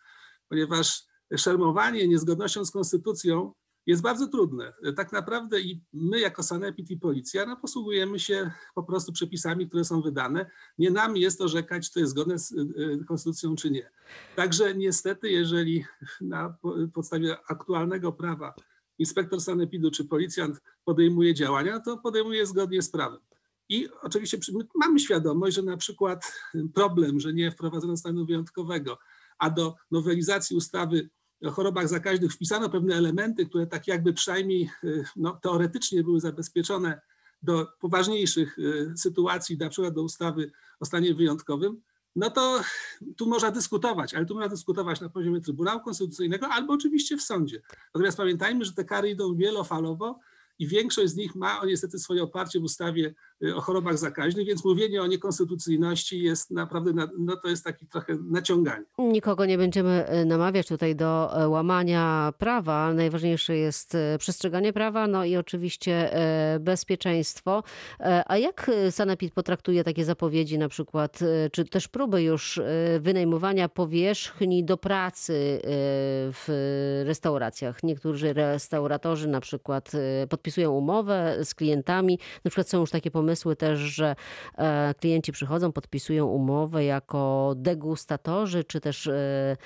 ponieważ 0.48 1.04
szermowanie 1.36 2.08
niezgodnością 2.08 2.64
z 2.64 2.70
konstytucją 2.70 3.52
jest 3.88 4.02
bardzo 4.02 4.26
trudne. 4.26 4.72
Tak 4.96 5.12
naprawdę 5.12 5.60
i 5.60 5.84
my 5.92 6.20
jako 6.20 6.42
Sanepid 6.42 6.90
i 6.90 6.96
policja 6.96 7.46
no, 7.46 7.56
posługujemy 7.56 8.18
się 8.18 8.50
po 8.74 8.82
prostu 8.82 9.12
przepisami, 9.12 9.68
które 9.68 9.84
są 9.84 10.02
wydane. 10.02 10.50
Nie 10.78 10.90
nam 10.90 11.16
jest 11.16 11.40
orzekać, 11.40 11.86
czy 11.86 11.92
to 11.92 12.00
jest 12.00 12.12
zgodne 12.12 12.38
z 12.38 12.52
y, 12.52 12.56
y, 13.00 13.04
konstytucją, 13.04 13.56
czy 13.56 13.70
nie. 13.70 13.90
Także 14.36 14.74
niestety, 14.74 15.30
jeżeli 15.30 15.84
na 16.20 16.56
podstawie 16.94 17.36
aktualnego 17.48 18.12
prawa 18.12 18.54
inspektor 18.98 19.40
sanepidu 19.40 19.90
czy 19.90 20.04
policjant 20.04 20.62
podejmuje 20.84 21.34
działania, 21.34 21.80
to 21.80 21.98
podejmuje 21.98 22.46
zgodnie 22.46 22.82
z 22.82 22.90
prawem. 22.90 23.20
I 23.68 23.88
oczywiście 24.02 24.38
mamy 24.74 24.98
świadomość, 24.98 25.56
że 25.56 25.62
na 25.62 25.76
przykład 25.76 26.32
problem, 26.74 27.20
że 27.20 27.32
nie 27.32 27.50
wprowadzono 27.50 27.96
stanu 27.96 28.26
wyjątkowego, 28.26 28.98
a 29.38 29.50
do 29.50 29.74
nowelizacji 29.90 30.56
ustawy 30.56 31.10
chorobach 31.50 31.88
zakaźnych 31.88 32.32
wpisano 32.32 32.70
pewne 32.70 32.94
elementy, 32.94 33.46
które 33.46 33.66
tak 33.66 33.86
jakby 33.86 34.12
przynajmniej 34.12 34.70
y, 34.84 35.04
no, 35.16 35.38
teoretycznie 35.42 36.04
były 36.04 36.20
zabezpieczone 36.20 37.00
do 37.42 37.66
poważniejszych 37.80 38.58
y, 38.58 38.92
sytuacji, 38.96 39.58
na 39.58 39.68
przykład 39.68 39.94
do 39.94 40.02
ustawy 40.02 40.52
o 40.80 40.84
stanie 40.84 41.14
wyjątkowym, 41.14 41.82
no 42.16 42.30
to 42.30 42.60
tu 43.16 43.28
można 43.28 43.50
dyskutować, 43.50 44.14
ale 44.14 44.26
tu 44.26 44.34
można 44.34 44.48
dyskutować 44.48 45.00
na 45.00 45.08
poziomie 45.08 45.40
Trybunału 45.40 45.80
Konstytucyjnego 45.80 46.48
albo 46.48 46.72
oczywiście 46.72 47.16
w 47.16 47.22
sądzie. 47.22 47.62
Natomiast 47.94 48.16
pamiętajmy, 48.16 48.64
że 48.64 48.72
te 48.72 48.84
kary 48.84 49.10
idą 49.10 49.34
wielofalowo 49.34 50.18
i 50.58 50.66
większość 50.66 51.12
z 51.12 51.16
nich 51.16 51.34
ma 51.34 51.60
niestety 51.66 51.98
swoje 51.98 52.22
oparcie 52.22 52.60
w 52.60 52.62
ustawie 52.62 53.14
o 53.56 53.60
chorobach 53.60 53.98
zakaźnych, 53.98 54.46
więc 54.46 54.64
mówienie 54.64 55.02
o 55.02 55.06
niekonstytucyjności 55.06 56.22
jest 56.22 56.50
naprawdę, 56.50 56.92
no 57.18 57.36
to 57.36 57.48
jest 57.48 57.64
taki 57.64 57.86
trochę 57.86 58.16
naciąganie. 58.30 58.84
Nikogo 58.98 59.46
nie 59.46 59.58
będziemy 59.58 60.12
y, 60.12 60.24
namawiać 60.24 60.68
tutaj 60.68 60.96
do 60.96 61.42
y, 61.44 61.48
łamania 61.48 62.32
prawa. 62.38 62.94
Najważniejsze 62.94 63.56
jest 63.56 63.96
przestrzeganie 64.18 64.72
prawa, 64.72 65.06
no 65.06 65.24
i 65.24 65.36
oczywiście 65.36 66.10
bezpieczeństwo. 66.60 67.62
A 68.26 68.36
jak 68.36 68.70
Sanepid 68.90 69.34
potraktuje 69.34 69.84
takie 69.84 70.04
zapowiedzi 70.04 70.58
na 70.58 70.68
przykład, 70.68 71.18
czy 71.52 71.64
też 71.64 71.88
próby 71.88 72.22
już 72.22 72.60
wynajmowania 73.00 73.68
powierzchni 73.68 74.64
do 74.64 74.76
pracy 74.76 75.60
w 76.32 77.02
restauracjach? 77.06 77.82
Niektórzy 77.82 78.32
restauratorzy 78.32 79.28
na 79.28 79.40
przykład 79.40 79.92
podpisują 80.28 80.72
umowę 80.72 81.38
z 81.44 81.54
klientami. 81.54 82.18
Na 82.44 82.50
przykład 82.50 82.68
są 82.68 82.80
już 82.80 82.90
takie 82.90 83.10
pomysły 83.10 83.27
też, 83.56 83.78
że 83.78 84.16
e, 84.54 84.94
klienci 85.00 85.32
przychodzą, 85.32 85.72
podpisują 85.72 86.26
umowę 86.26 86.84
jako 86.84 87.54
degustatorzy, 87.56 88.64
czy 88.64 88.80
też 88.80 89.06
e, 89.06 89.56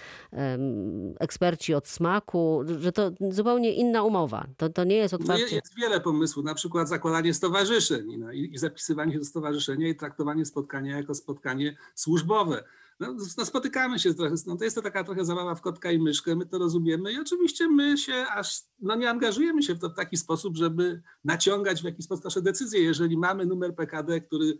eksperci 1.21 1.75
od 1.75 1.89
smaku, 1.89 2.63
że 2.79 2.93
to 2.93 3.11
zupełnie 3.31 3.73
inna 3.73 4.03
umowa. 4.03 4.47
To, 4.57 4.69
to 4.69 4.85
nie 4.85 4.97
jest 4.97 5.15
otwarcie. 5.15 5.47
No 5.51 5.57
jest 5.57 5.77
wiele 5.77 6.01
pomysłów, 6.01 6.45
na 6.45 6.55
przykład 6.55 6.89
zakładanie 6.89 7.35
stowarzyszeń 7.35 8.17
no, 8.19 8.33
i, 8.33 8.55
i 8.55 8.59
zapisywanie 8.59 9.13
się 9.13 9.19
do 9.19 9.25
stowarzyszenia 9.25 9.89
i 9.89 9.97
traktowanie 9.97 10.45
spotkania 10.45 10.97
jako 10.97 11.15
spotkanie 11.15 11.77
służbowe 11.95 12.65
no, 13.03 13.17
no, 13.39 13.45
spotykamy 13.45 13.99
się 13.99 14.15
trochę, 14.15 14.35
no 14.47 14.57
to 14.57 14.65
jest 14.65 14.77
to 14.77 14.83
taka 14.83 15.05
trochę 15.05 15.25
zabawa 15.25 15.55
w 15.55 15.61
kotka 15.61 15.93
i 15.93 15.99
myszkę, 15.99 16.37
my 16.37 16.47
to 16.47 16.59
rozumiemy 16.59 17.13
i 17.13 17.19
oczywiście 17.19 17.69
my 17.69 17.99
się 17.99 18.27
aż, 18.35 18.63
no 18.81 18.95
nie 18.95 19.11
angażujemy 19.11 19.63
się 19.63 19.75
w 19.75 19.79
to 19.79 19.89
w 19.89 19.95
taki 19.95 20.17
sposób, 20.17 20.57
żeby 20.57 21.03
naciągać 21.25 21.83
w 21.83 21.85
jakiś 21.85 22.05
sposób 22.05 22.25
nasze 22.25 22.43
decyzje. 22.43 22.83
Jeżeli 22.83 23.17
mamy 23.19 23.47
numer 23.47 23.75
PKD, 23.75 24.21
który 24.21 24.59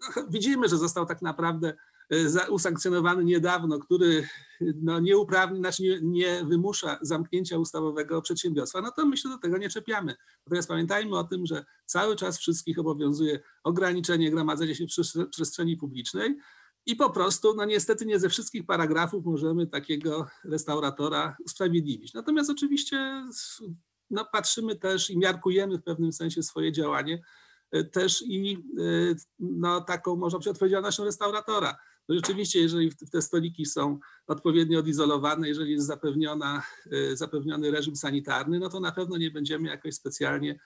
no, 0.00 0.22
widzimy, 0.34 0.68
że 0.68 0.78
został 0.78 1.06
tak 1.06 1.22
naprawdę 1.22 1.74
e, 2.10 2.50
usankcjonowany 2.50 3.24
niedawno, 3.24 3.78
który 3.78 4.28
no, 4.60 5.00
nie 5.00 5.18
uprawni, 5.18 5.58
znaczy 5.58 5.82
nie, 5.82 6.00
nie 6.02 6.44
wymusza 6.44 6.98
zamknięcia 7.02 7.58
ustawowego 7.58 8.22
przedsiębiorstwa, 8.22 8.80
no 8.80 8.92
to 8.96 9.06
my 9.06 9.16
się 9.16 9.28
do 9.28 9.38
tego 9.38 9.58
nie 9.58 9.68
czepiamy. 9.68 10.14
Natomiast 10.46 10.68
pamiętajmy 10.68 11.18
o 11.18 11.24
tym, 11.24 11.46
że 11.46 11.64
cały 11.86 12.16
czas 12.16 12.38
wszystkich 12.38 12.78
obowiązuje 12.78 13.40
ograniczenie 13.64 14.30
gromadzenia 14.30 14.74
się 14.74 14.84
w 14.86 15.28
przestrzeni 15.30 15.76
publicznej, 15.76 16.36
i 16.86 16.96
po 16.96 17.10
prostu, 17.10 17.54
no 17.54 17.64
niestety 17.64 18.06
nie 18.06 18.18
ze 18.18 18.28
wszystkich 18.28 18.66
paragrafów 18.66 19.24
możemy 19.24 19.66
takiego 19.66 20.26
restauratora 20.44 21.36
usprawiedliwić. 21.44 22.14
Natomiast 22.14 22.50
oczywiście 22.50 23.24
no, 24.10 24.26
patrzymy 24.32 24.76
też 24.76 25.10
i 25.10 25.18
miarkujemy 25.18 25.78
w 25.78 25.82
pewnym 25.82 26.12
sensie 26.12 26.42
swoje 26.42 26.72
działanie 26.72 27.22
e, 27.70 27.84
też 27.84 28.24
i 28.26 28.64
e, 28.78 29.14
no, 29.38 29.80
taką, 29.80 30.16
można 30.16 30.38
powiedzieć, 30.38 30.52
odpowiedzialnością 30.52 31.04
restauratora. 31.04 31.76
No 32.08 32.14
rzeczywiście, 32.14 32.60
jeżeli 32.60 32.92
te 33.12 33.22
stoliki 33.22 33.66
są 33.66 33.98
odpowiednio 34.26 34.78
odizolowane, 34.78 35.48
jeżeli 35.48 35.72
jest 35.72 35.86
zapewniona, 35.86 36.62
e, 36.92 37.16
zapewniony 37.16 37.70
reżim 37.70 37.96
sanitarny, 37.96 38.58
no 38.58 38.68
to 38.68 38.80
na 38.80 38.92
pewno 38.92 39.16
nie 39.16 39.30
będziemy 39.30 39.68
jakoś 39.68 39.94
specjalnie 39.94 40.58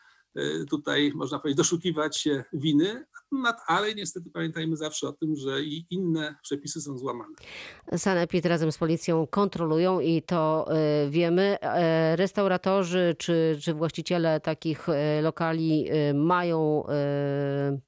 tutaj, 0.70 1.12
można 1.14 1.38
powiedzieć, 1.38 1.56
doszukiwać 1.56 2.16
się 2.16 2.44
winy, 2.52 3.06
ale 3.66 3.94
niestety 3.94 4.30
pamiętajmy 4.30 4.76
zawsze 4.76 5.08
o 5.08 5.12
tym, 5.12 5.36
że 5.36 5.62
i 5.62 5.86
inne 5.90 6.34
przepisy 6.42 6.80
są 6.80 6.98
złamane. 6.98 7.34
Sanepid 7.96 8.46
razem 8.46 8.72
z 8.72 8.78
policją 8.78 9.26
kontrolują 9.26 10.00
i 10.00 10.22
to 10.22 10.66
e, 10.70 11.10
wiemy. 11.10 11.60
E, 11.60 12.16
restauratorzy 12.16 13.14
czy, 13.18 13.58
czy 13.62 13.74
właściciele 13.74 14.40
takich 14.40 14.86
lokali 15.22 15.86
mają 16.14 16.84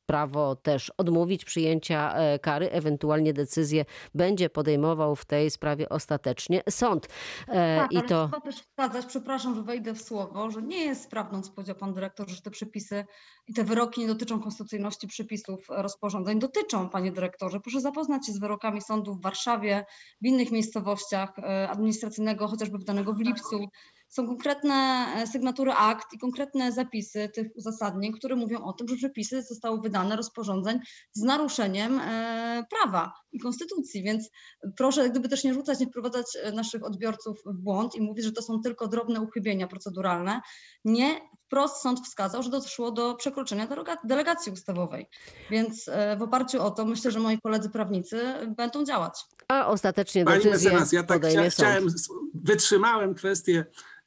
prawo 0.07 0.57
też 0.57 0.93
odmówić 0.97 1.45
przyjęcia 1.45 2.15
kary, 2.43 2.71
ewentualnie 2.71 3.33
decyzję 3.33 3.85
będzie 4.15 4.51
podejmował 4.51 5.17
w 5.17 5.25
tej 5.25 5.51
sprawie 5.51 5.89
ostatecznie 5.89 6.63
sąd. 6.71 7.09
Tak, 7.47 7.93
I 7.93 7.97
ale 7.97 8.09
to... 8.09 8.29
trzeba 8.29 8.41
też 8.41 8.57
wskazać, 8.57 9.07
przepraszam, 9.07 9.55
że 9.55 9.63
wejdę 9.63 9.95
w 9.95 10.03
słowo, 10.03 10.51
że 10.51 10.63
nie 10.63 10.85
jest 10.85 11.11
prawdą, 11.11 11.43
co 11.43 11.53
powiedział 11.53 11.77
pan 11.77 11.95
dyrektor, 11.95 12.29
że 12.29 12.40
że 12.41 12.45
te 12.45 12.51
przepisy 12.51 13.05
i 13.47 13.55
te 13.55 13.65
wyroki 13.65 14.01
nie 14.01 14.07
dotyczą 14.07 14.41
konstytucyjności 14.41 15.07
przepisów 15.07 15.67
rozporządzeń. 15.69 16.39
Dotyczą, 16.39 16.89
panie 16.89 17.13
dyrektorze. 17.13 17.61
Proszę 17.61 17.81
zapoznać 17.81 18.27
się 18.27 18.33
z 18.33 18.39
wyrokami 18.39 18.83
sądów 18.83 19.19
w 19.19 19.23
Warszawie, 19.23 19.85
w 20.23 20.27
innych 20.27 20.51
miejscowościach 20.51 21.39
e, 21.39 21.69
administracyjnego, 21.69 22.49
chociażby 22.49 22.79
wydanego 22.79 23.13
w 23.13 23.21
lipcu. 23.21 23.69
Są 24.09 24.27
konkretne 24.27 24.75
e, 25.17 25.27
sygnatury 25.27 25.73
akt 25.73 26.07
i 26.13 26.19
konkretne 26.19 26.73
zapisy 26.73 27.29
tych 27.35 27.47
uzasadnień, 27.57 28.13
które 28.13 28.37
mówią 28.37 28.59
o 28.59 28.73
tym, 28.73 28.89
że 28.89 28.97
przepisy 28.97 29.43
zostały 29.43 29.81
wydane 29.81 30.17
rozporządzeń 30.17 30.79
z 31.13 31.23
naruszeniem 31.23 31.99
e, 31.99 32.65
prawa 32.71 33.13
i 33.33 33.39
konstytucji. 33.39 34.03
Więc 34.03 34.31
proszę 34.77 35.11
gdyby 35.11 35.29
też 35.29 35.45
nie 35.45 35.55
rzucać, 35.55 35.81
nie 35.81 35.87
wprowadzać 35.87 36.27
naszych 36.55 36.85
odbiorców 36.85 37.43
w 37.47 37.63
błąd 37.63 37.95
i 37.95 38.01
mówić, 38.01 38.25
że 38.25 38.33
to 38.33 38.43
są 38.43 38.61
tylko 38.61 38.89
drobne 38.89 39.21
uchybienia 39.21 39.67
proceduralne. 39.67 40.41
Nie, 40.85 41.21
wprost 41.51 41.83
sąd 41.83 42.01
wskazał, 42.01 42.43
że 42.43 42.51
doszło 42.51 42.91
do 42.91 43.15
przekroczenia 43.15 43.69
delegacji 44.05 44.53
ustawowej. 44.53 45.07
Więc 45.51 45.91
w 46.19 46.23
oparciu 46.23 46.63
o 46.63 46.71
to 46.71 46.85
myślę, 46.85 47.11
że 47.11 47.21
moi 47.21 47.41
koledzy 47.41 47.71
prawnicy 47.71 48.23
będą 48.57 48.85
działać. 48.85 49.25
A 49.49 49.67
ostatecznie 49.67 50.25
Pani 50.25 50.45
decyzję 50.45 50.71
mecenas, 50.71 50.93
ja 50.93 51.03
tak 51.03 51.27
chcia, 51.27 51.51
chciałem, 51.51 51.91
sąd. 51.91 52.21
wytrzymałem 52.35 53.15
kwestię, 53.15 53.65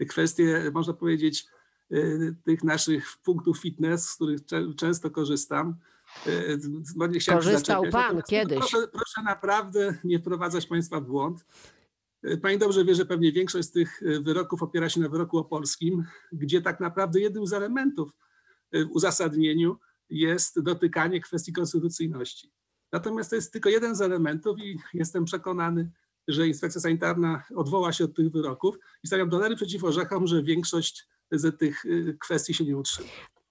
kwestię, 0.10 0.72
można 0.74 0.94
powiedzieć, 0.94 1.46
y, 1.92 2.36
tych 2.46 2.64
naszych 2.64 3.18
punktów 3.24 3.60
fitness, 3.60 4.10
z 4.10 4.16
których 4.16 4.40
często 4.78 5.10
korzystam. 5.10 5.76
Bo 6.96 7.08
nie 7.08 7.20
chciałem 7.20 7.42
się 7.42 7.50
Korzystał 7.50 7.84
pan 7.92 8.22
kiedyś. 8.22 8.58
Proszę, 8.58 8.88
proszę 8.88 9.22
naprawdę 9.24 9.98
nie 10.04 10.20
wprowadzać 10.20 10.66
państwa 10.66 11.00
w 11.00 11.04
błąd. 11.04 11.46
Pani 12.42 12.58
dobrze 12.58 12.86
wie, 12.86 12.96
że 12.96 13.06
pewnie 13.06 13.32
większość 13.32 13.68
z 13.68 13.72
tych 13.72 14.02
y, 14.02 14.22
wyroków 14.22 14.64
opiera 14.64 14.90
się 14.90 15.02
na 15.02 15.10
wyroku 15.10 15.38
opolskim, 15.38 16.04
gdzie 16.32 16.62
tak 16.62 16.80
naprawdę 16.80 17.20
jednym 17.20 17.48
z 17.48 17.54
elementów 17.54 18.12
y, 18.76 18.86
w 18.86 18.92
uzasadnieniu 18.92 19.78
jest 20.10 20.62
dotykanie 20.62 21.22
kwestii 21.22 21.54
konstytucyjności. 21.54 22.52
Natomiast 22.92 23.30
to 23.30 23.36
jest 23.36 23.54
tylko 23.54 23.70
jeden 23.70 23.96
z 23.96 24.02
elementów 24.02 24.60
i 24.60 24.80
jestem 24.94 25.26
przekonany, 25.26 25.92
że 26.28 26.48
inspekcja 26.48 26.82
sanitarna 26.82 27.44
odwoła 27.56 27.94
się 27.94 28.04
od 28.04 28.16
tych 28.16 28.32
wyroków 28.32 28.76
i 29.04 29.08
stawiam 29.08 29.30
dolery 29.30 29.56
przeciw 29.56 29.84
orzechom, 29.84 30.28
że 30.28 30.44
większość 30.44 31.08
z 31.32 31.60
tych 31.60 31.86
y, 31.86 32.18
kwestii 32.20 32.54
się 32.54 32.66
nie 32.66 32.78
utrzyma. 32.78 33.08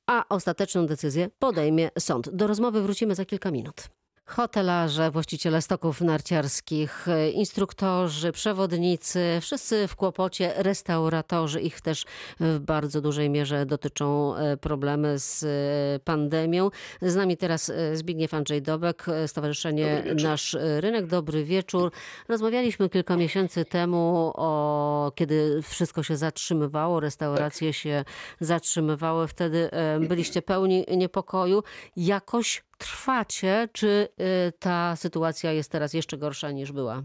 a 0.06 0.28
ostateczną 0.28 0.86
decyzję 0.86 1.30
podejmie 1.38 1.90
sąd. 1.98 2.30
Do 2.30 2.46
rozmowy 2.46 2.82
wrócimy 2.82 3.14
za 3.14 3.24
kilka 3.24 3.50
minut. 3.50 3.88
Hotelarze, 4.24 5.10
właściciele 5.10 5.62
stoków 5.62 6.00
narciarskich, 6.00 7.08
e, 7.08 7.30
instruktorzy, 7.30 8.32
przewodnicy, 8.32 9.38
wszyscy 9.40 9.88
w 9.88 9.96
kłopocie, 9.96 10.52
restauratorzy, 10.56 11.60
ich 11.60 11.80
też 11.80 12.04
w 12.40 12.58
bardzo 12.58 13.00
dużej 13.00 13.30
mierze 13.30 13.66
dotyczą 13.66 14.36
e, 14.36 14.56
problemy 14.56 15.18
z 15.18 15.44
e, 15.44 16.00
pandemią. 16.04 16.70
Z 17.02 17.16
nami 17.16 17.36
teraz 17.36 17.72
Zbigniew 17.94 18.34
Andrzej 18.34 18.62
Dobek, 18.62 19.06
Stowarzyszenie. 19.26 20.04
Nasz 20.22 20.56
Rynek. 20.60 21.06
Dobry 21.06 21.44
wieczór. 21.44 21.92
Rozmawialiśmy 22.28 22.88
kilka 22.88 23.16
miesięcy 23.16 23.64
temu, 23.64 24.32
o, 24.34 25.12
kiedy 25.14 25.62
wszystko 25.62 26.02
się 26.02 26.16
zatrzymywało, 26.16 27.00
restauracje 27.00 27.72
się 27.72 28.04
zatrzymywały. 28.40 29.28
Wtedy 29.28 29.70
byliście 30.08 30.42
pełni 30.42 30.84
niepokoju. 30.96 31.62
Jakoś 31.96 32.62
trwacie, 32.82 33.68
czy 33.72 34.08
y, 34.48 34.52
ta 34.58 34.96
sytuacja 34.96 35.52
jest 35.52 35.70
teraz 35.70 35.94
jeszcze 35.94 36.18
gorsza 36.18 36.50
niż 36.50 36.72
była? 36.72 37.02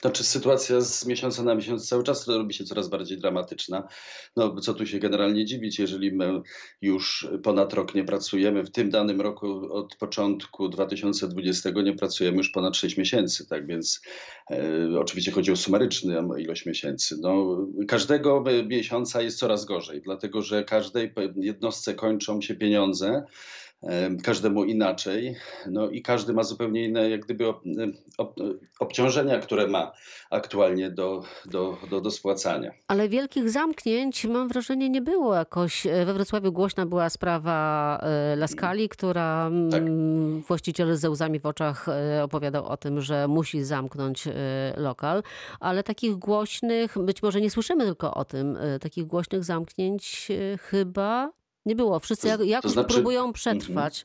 Znaczy 0.00 0.24
sytuacja 0.24 0.80
z 0.80 1.06
miesiąca 1.06 1.42
na 1.42 1.54
miesiąc 1.54 1.88
cały 1.88 2.02
czas 2.02 2.28
robi 2.28 2.54
się 2.54 2.64
coraz 2.64 2.88
bardziej 2.88 3.18
dramatyczna. 3.18 3.88
No 4.36 4.60
co 4.60 4.74
tu 4.74 4.86
się 4.86 4.98
generalnie 4.98 5.44
dziwić, 5.44 5.78
jeżeli 5.78 6.12
my 6.12 6.40
już 6.82 7.28
ponad 7.42 7.72
rok 7.72 7.94
nie 7.94 8.04
pracujemy, 8.04 8.64
w 8.64 8.70
tym 8.70 8.90
danym 8.90 9.20
roku 9.20 9.72
od 9.72 9.96
początku 9.96 10.68
2020 10.68 11.70
nie 11.70 11.96
pracujemy 11.96 12.36
już 12.36 12.50
ponad 12.50 12.76
6 12.76 12.96
miesięcy, 12.96 13.46
tak 13.46 13.66
więc 13.66 14.00
e, 14.50 14.98
oczywiście 14.98 15.32
chodzi 15.32 15.52
o 15.52 15.56
sumaryczną 15.56 16.36
ilość 16.36 16.66
miesięcy. 16.66 17.16
No, 17.20 17.66
każdego 17.88 18.44
miesiąca 18.66 19.22
jest 19.22 19.38
coraz 19.38 19.64
gorzej, 19.64 20.02
dlatego 20.02 20.42
że 20.42 20.64
każdej 20.64 21.12
jednostce 21.36 21.94
kończą 21.94 22.40
się 22.40 22.54
pieniądze, 22.54 23.24
każdemu 24.24 24.64
inaczej, 24.64 25.36
no 25.66 25.88
i 25.90 26.02
każdy 26.02 26.32
ma 26.32 26.42
zupełnie 26.42 26.84
inne 26.84 27.10
jak 27.10 27.24
gdyby 27.24 27.48
ob, 27.48 27.62
ob, 28.18 28.34
obciążenia, 28.80 29.38
które 29.38 29.66
ma 29.66 29.92
aktualnie 30.30 30.90
do, 30.90 31.22
do, 31.46 31.76
do, 31.90 32.00
do 32.00 32.10
spłacania. 32.10 32.70
Ale 32.88 33.08
wielkich 33.08 33.50
zamknięć, 33.50 34.24
mam 34.24 34.48
wrażenie, 34.48 34.90
nie 34.90 35.02
było 35.02 35.34
jakoś. 35.34 35.86
We 36.06 36.14
Wrocławiu 36.14 36.52
głośna 36.52 36.86
była 36.86 37.10
sprawa 37.10 37.98
e, 38.02 38.36
Laskali, 38.36 38.88
która 38.88 39.50
Tak. 39.70 39.82
właściciel 40.46 40.96
ze 40.96 41.10
łzami 41.10 41.40
w 41.40 41.46
oczach 41.46 41.86
e, 41.88 42.24
opowiadał 42.24 42.66
o 42.66 42.76
tym, 42.76 43.00
że 43.00 43.28
musi 43.28 43.64
zamknąć 43.64 44.26
e, 44.26 44.32
lokal, 44.76 45.22
ale 45.60 45.82
takich 45.82 46.16
głośnych, 46.16 46.98
być 46.98 47.22
może 47.22 47.40
nie 47.40 47.50
słyszymy 47.50 47.84
tylko 47.84 48.14
o 48.14 48.24
tym, 48.24 48.56
e, 48.56 48.78
takich 48.78 49.06
głośnych 49.06 49.44
zamknięć 49.44 50.28
e, 50.30 50.58
chyba 50.58 51.39
nie 51.70 51.76
było. 51.76 52.00
Wszyscy 52.00 52.22
To- 52.22 52.28
jak, 52.28 52.38
to 52.38 52.44
jakoś 52.44 52.70
znaczy- 52.72 52.94
próbują 52.94 53.32
przetrwać. 53.32 54.04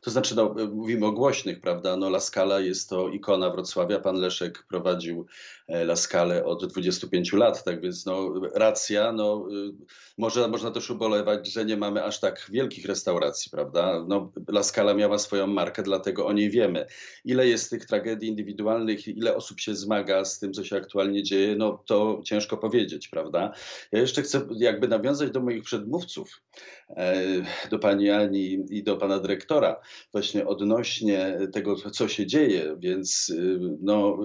To 0.00 0.10
znaczy, 0.10 0.36
no, 0.36 0.54
mówimy 0.72 1.06
o 1.06 1.12
głośnych, 1.12 1.60
prawda? 1.60 1.96
No, 1.96 2.06
La 2.06 2.20
Scala 2.20 2.60
jest 2.60 2.88
to 2.88 3.08
ikona 3.08 3.50
Wrocławia. 3.50 4.00
Pan 4.00 4.16
Leszek 4.16 4.64
prowadził 4.68 5.26
La 5.68 5.96
Scalę 5.96 6.44
od 6.44 6.66
25 6.66 7.32
lat, 7.32 7.64
tak 7.64 7.80
więc 7.80 8.06
no, 8.06 8.32
racja. 8.54 9.12
No, 9.12 9.48
y, 9.50 9.72
może, 10.18 10.48
można 10.48 10.70
też 10.70 10.90
ubolewać, 10.90 11.52
że 11.52 11.64
nie 11.64 11.76
mamy 11.76 12.04
aż 12.04 12.20
tak 12.20 12.46
wielkich 12.50 12.86
restauracji, 12.86 13.50
prawda? 13.50 14.04
No, 14.08 14.32
La 14.48 14.62
Scala 14.62 14.94
miała 14.94 15.18
swoją 15.18 15.46
markę, 15.46 15.82
dlatego 15.82 16.26
o 16.26 16.32
niej 16.32 16.50
wiemy. 16.50 16.86
Ile 17.24 17.48
jest 17.48 17.70
tych 17.70 17.86
tragedii 17.86 18.28
indywidualnych, 18.28 19.08
ile 19.08 19.36
osób 19.36 19.60
się 19.60 19.74
zmaga 19.74 20.24
z 20.24 20.38
tym, 20.38 20.52
co 20.52 20.64
się 20.64 20.76
aktualnie 20.76 21.22
dzieje, 21.22 21.56
no 21.56 21.82
to 21.86 22.20
ciężko 22.24 22.56
powiedzieć, 22.56 23.08
prawda? 23.08 23.52
Ja 23.92 24.00
jeszcze 24.00 24.22
chcę 24.22 24.46
jakby 24.56 24.88
nawiązać 24.88 25.30
do 25.30 25.40
moich 25.40 25.62
przedmówców, 25.62 26.42
e, 26.88 27.24
do 27.70 27.78
pani 27.78 28.10
Ani 28.10 28.64
i 28.70 28.82
do 28.82 28.96
pana 28.96 29.18
dyrektora 29.18 29.80
właśnie 30.12 30.46
odnośnie 30.46 31.38
tego, 31.52 31.76
co 31.90 32.08
się 32.08 32.26
dzieje, 32.26 32.76
więc 32.78 33.28
y, 33.28 33.58
no, 33.80 34.18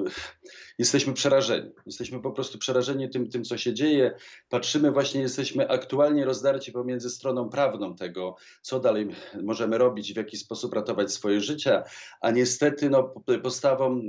jesteśmy 0.82 1.14
przerażeni. 1.14 1.72
Jesteśmy 1.86 2.22
po 2.22 2.32
prostu 2.32 2.58
przerażeni 2.58 3.10
tym, 3.10 3.30
tym, 3.30 3.44
co 3.44 3.58
się 3.58 3.74
dzieje. 3.74 4.16
Patrzymy 4.50 4.92
właśnie, 4.92 5.22
jesteśmy 5.22 5.70
aktualnie 5.70 6.26
rozdarci 6.26 6.72
pomiędzy 6.72 7.10
stroną 7.10 7.50
prawną 7.50 7.96
tego, 7.96 8.36
co 8.62 8.80
dalej 8.80 9.08
możemy 9.44 9.78
robić, 9.78 10.14
w 10.14 10.18
jaki 10.18 10.38
sposób 10.38 10.74
ratować 10.74 11.12
swoje 11.12 11.42
życia, 11.42 11.84
a 12.22 12.32
niestety 12.32 12.90
no, 12.90 13.14
postawą 13.44 14.02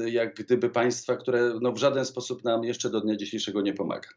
y, 0.00 0.10
jak 0.10 0.34
gdyby 0.34 0.70
państwa, 0.70 1.16
które 1.16 1.54
no, 1.60 1.72
w 1.72 1.78
żaden 1.78 2.04
sposób 2.04 2.44
nam 2.44 2.64
jeszcze 2.64 2.90
do 2.90 3.00
dnia 3.00 3.16
dzisiejszego 3.16 3.60
nie 3.60 3.74
pomaga. 3.74 4.08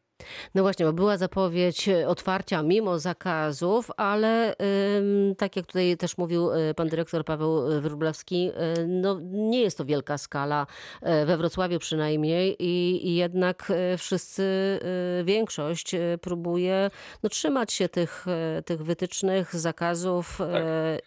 No 0.56 0.62
właśnie, 0.62 0.86
bo 0.86 0.94
była 0.94 1.18
zapowiedź 1.18 1.90
otwarcia 2.08 2.64
mimo 2.64 3.00
zakazów, 3.00 3.92
ale 3.98 4.56
tak 5.38 5.56
jak 5.56 5.66
tutaj 5.66 5.98
też 5.98 6.18
mówił 6.18 6.52
y, 6.52 6.74
pan 6.74 6.88
dyrektor 6.88 7.26
Paweł 7.26 7.82
Wróblewski, 7.82 8.50
y, 8.50 8.88
no 8.88 9.20
nie 9.22 9.62
jest 9.62 9.78
to 9.78 9.86
wielka 9.86 10.18
skala, 10.18 10.68
y, 11.24 11.26
we 11.26 11.38
Wrocławiu 11.38 11.80
przynajmniej 11.80 12.01
i, 12.10 13.08
i 13.08 13.16
jednak 13.16 13.72
y, 13.94 13.98
wszyscy, 13.98 14.44
y, 15.22 15.24
większość 15.24 15.94
y, 15.94 16.18
próbuje 16.22 16.92
no, 17.24 17.30
trzymać 17.30 17.74
się 17.74 17.90
tych, 17.90 18.26
tych 18.66 18.84
wytycznych, 18.84 19.56
zakazów 19.56 20.42
y, 20.42 20.44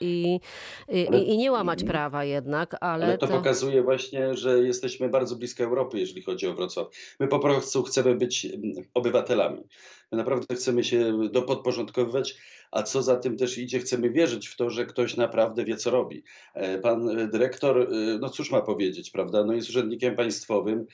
i, 0.00 0.40
i, 0.88 1.08
Ale- 1.08 1.18
i 1.18 1.36
nie 1.38 1.52
łamać 1.52 1.84
prawa 1.84 2.24
jednak, 2.24 2.76
ale, 2.80 3.04
Ale 3.04 3.18
to 3.18 3.28
pokazuje 3.28 3.82
właśnie, 3.82 4.34
że 4.34 4.58
jesteśmy 4.58 5.08
bardzo 5.08 5.36
blisko 5.36 5.64
Europy, 5.64 5.98
jeżeli 5.98 6.22
chodzi 6.22 6.46
o 6.46 6.54
Wrocław. 6.54 6.86
My 7.20 7.28
po 7.28 7.38
prostu 7.38 7.82
chcemy 7.82 8.14
być 8.14 8.44
mm, 8.44 8.72
obywatelami. 8.94 9.62
Naprawdę 10.12 10.54
chcemy 10.54 10.84
się 10.84 11.18
podporządkowywać, 11.46 12.36
a 12.74 12.82
co 12.82 13.02
za 13.02 13.16
tym 13.16 13.36
też 13.36 13.58
idzie, 13.58 13.78
chcemy 13.78 14.10
wierzyć 14.10 14.48
w 14.48 14.56
to, 14.56 14.70
że 14.70 14.86
ktoś 14.86 15.16
naprawdę 15.16 15.64
wie, 15.64 15.76
co 15.76 15.90
robi. 15.90 16.24
E, 16.54 16.78
Pan 16.78 17.08
e, 17.08 17.28
dyrektor, 17.28 17.80
e, 17.80 17.86
no 18.20 18.28
cóż 18.28 18.50
ma 18.50 18.60
powiedzieć, 18.60 19.10
prawda? 19.10 19.44
No 19.44 19.52
jest 19.52 19.68
urzędnikiem 19.68 20.16
państwowym. 20.16 20.86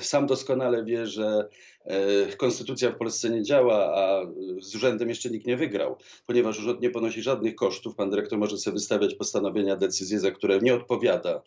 Sam 0.00 0.26
doskonale 0.26 0.84
wie, 0.84 1.06
że 1.06 1.48
konstytucja 2.36 2.90
w 2.90 2.96
Polsce 2.96 3.30
nie 3.30 3.42
działa, 3.42 3.96
a 3.96 4.26
z 4.60 4.74
urzędem 4.74 5.08
jeszcze 5.08 5.30
nikt 5.30 5.46
nie 5.46 5.56
wygrał, 5.56 5.96
ponieważ 6.26 6.58
urząd 6.58 6.80
nie 6.80 6.90
ponosi 6.90 7.22
żadnych 7.22 7.54
kosztów. 7.54 7.94
Pan 7.94 8.10
dyrektor 8.10 8.38
może 8.38 8.58
sobie 8.58 8.74
wystawiać 8.74 9.14
postanowienia, 9.14 9.76
decyzje, 9.76 10.20
za 10.20 10.30
które 10.30 10.58
nie 10.58 10.74
odpowiada 10.74 11.42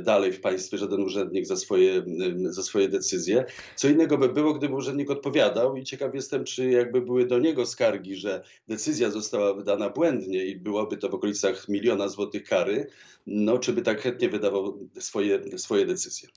dalej 0.00 0.32
w 0.32 0.40
państwie, 0.40 0.78
żaden 0.78 1.00
urzędnik 1.00 1.46
za 1.46 1.56
swoje, 1.56 2.02
za 2.44 2.62
swoje 2.62 2.88
decyzje. 2.88 3.44
Co 3.76 3.88
innego 3.88 4.18
by 4.18 4.28
było, 4.28 4.54
gdyby 4.54 4.74
urzędnik 4.74 5.10
odpowiadał 5.10 5.76
i 5.76 5.84
ciekaw 5.84 6.14
jestem, 6.14 6.44
czy 6.44 6.70
jakby 6.70 7.00
były 7.00 7.26
do 7.26 7.38
niego 7.38 7.66
skargi, 7.66 8.16
że 8.16 8.42
decyzja 8.68 9.10
została 9.10 9.54
wydana 9.54 9.90
błędnie 9.90 10.46
i 10.46 10.56
byłoby 10.56 10.96
to 10.96 11.08
w 11.08 11.14
okolicach 11.14 11.68
miliona 11.68 12.08
złotych 12.08 12.44
kary, 12.44 12.86
no 13.26 13.58
czy 13.58 13.72
by 13.72 13.82
tak 13.82 14.00
chętnie 14.00 14.28
wydawał 14.28 14.78
swoje, 14.98 15.58
swoje 15.58 15.86
decyzje. 15.86 16.28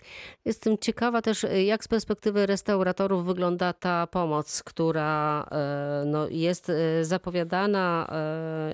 Jestem 0.46 0.78
ciekawa 0.78 1.22
też, 1.22 1.46
jak 1.65 1.84
z 1.84 1.88
perspektywy 1.88 2.46
restauratorów 2.46 3.26
wygląda 3.26 3.74
ta 3.74 4.08
pomoc, 4.08 4.63
która 4.63 5.43
e, 5.52 6.04
no, 6.06 6.28
jest 6.30 6.69
e, 6.69 7.06
zapowiadana 7.06 8.13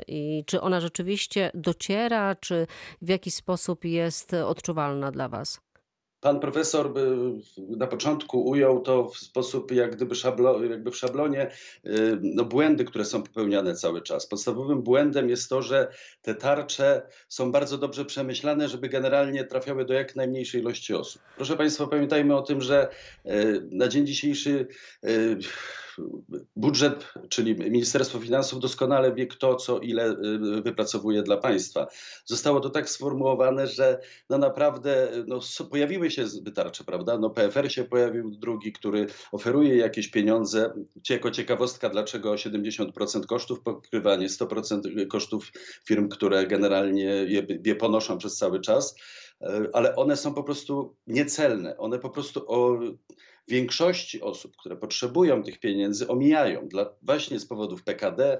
i 0.08 0.43
czy 0.45 0.62
ona 0.62 0.82
rzeczywiście 0.82 1.52
dociera, 1.54 2.36
czy 2.36 2.67
w 3.02 3.10
jakiś 3.10 3.34
sposób 3.34 3.86
jest 3.86 4.36
odczuwalna 4.50 5.12
dla 5.12 5.30
Was? 5.30 5.60
Pan 6.22 6.40
profesor 6.40 6.94
na 7.58 7.88
początku 7.88 8.42
ujął 8.42 8.82
to 8.82 9.08
w 9.10 9.18
sposób 9.18 9.72
jak 9.72 9.96
gdyby 9.96 10.16
szablo, 10.16 10.64
jakby 10.64 10.92
w 10.92 10.98
szablonie 10.98 11.52
y, 11.86 12.18
no, 12.22 12.46
błędy, 12.46 12.86
które 12.86 13.06
są 13.06 13.24
popełniane 13.24 13.76
cały 13.76 14.02
czas. 14.02 14.28
Podstawowym 14.28 14.82
błędem 14.82 15.30
jest 15.30 15.50
to, 15.50 15.62
że 15.62 15.88
te 16.22 16.36
tarcze 16.36 17.02
są 17.28 17.52
bardzo 17.52 17.78
dobrze 17.78 18.06
przemyślane, 18.06 18.68
żeby 18.68 18.90
generalnie 18.90 19.44
trafiały 19.44 19.86
do 19.86 19.94
jak 19.94 20.16
najmniejszej 20.16 20.62
ilości 20.62 20.94
osób. 20.94 21.22
Proszę 21.36 21.58
Państwa, 21.58 21.88
pamiętajmy 21.88 22.36
o 22.36 22.42
tym, 22.42 22.62
że 22.62 22.90
y, 23.26 23.68
na 23.72 23.88
dzień 23.88 24.08
dzisiejszy 24.08 24.68
y, 25.06 25.38
budżet, 26.56 27.14
czyli 27.30 27.56
Ministerstwo 27.56 28.20
Finansów 28.20 28.60
doskonale 28.60 29.14
wie 29.14 29.28
kto, 29.28 29.56
co, 29.56 29.80
ile 29.80 30.12
y, 30.12 30.62
wypracowuje 30.62 31.24
dla 31.24 31.38
państwa. 31.38 31.88
Zostało 32.26 32.60
to 32.60 32.70
tak 32.70 32.90
sformułowane, 32.90 33.68
że 33.68 34.00
no 34.30 34.38
naprawdę 34.38 35.12
no, 35.28 35.40
pojawiły 35.70 36.12
się 36.12 36.26
tarcze, 36.56 36.84
prawda? 36.84 37.18
No 37.18 37.30
PFR 37.30 37.72
się 37.72 37.84
pojawił 37.84 38.32
drugi, 38.32 38.74
który 38.74 39.08
oferuje 39.32 39.78
jakieś 39.78 40.08
pieniądze. 40.08 40.74
Jako 41.10 41.32
ciekawostka, 41.32 41.90
dlaczego 41.90 42.34
70% 42.34 43.26
kosztów 43.26 43.62
pokrywa, 43.62 44.16
nie 44.16 44.28
100% 44.30 45.08
kosztów 45.08 45.52
firm, 45.86 46.10
które 46.10 46.48
generalnie 46.48 47.04
je, 47.04 47.48
je 47.66 47.76
ponoszą 47.76 48.18
przez 48.18 48.36
cały 48.36 48.62
czas 48.62 48.96
e, 49.42 49.70
ale 49.74 49.96
one 49.96 50.18
są 50.18 50.34
po 50.34 50.44
prostu 50.44 50.96
niecelne. 51.08 51.78
One 51.78 52.00
po 52.00 52.10
prostu 52.10 52.44
o, 52.48 52.80
większości 53.47 54.21
osób, 54.21 54.58
które 54.58 54.78
potrzebują 54.78 55.43
tych 55.43 55.60
pieniędzy, 55.60 56.08
omijają 56.08 56.67
dla, 56.67 56.89
właśnie 57.02 57.39
z 57.39 57.45
powodów 57.45 57.84
PKD, 57.84 58.39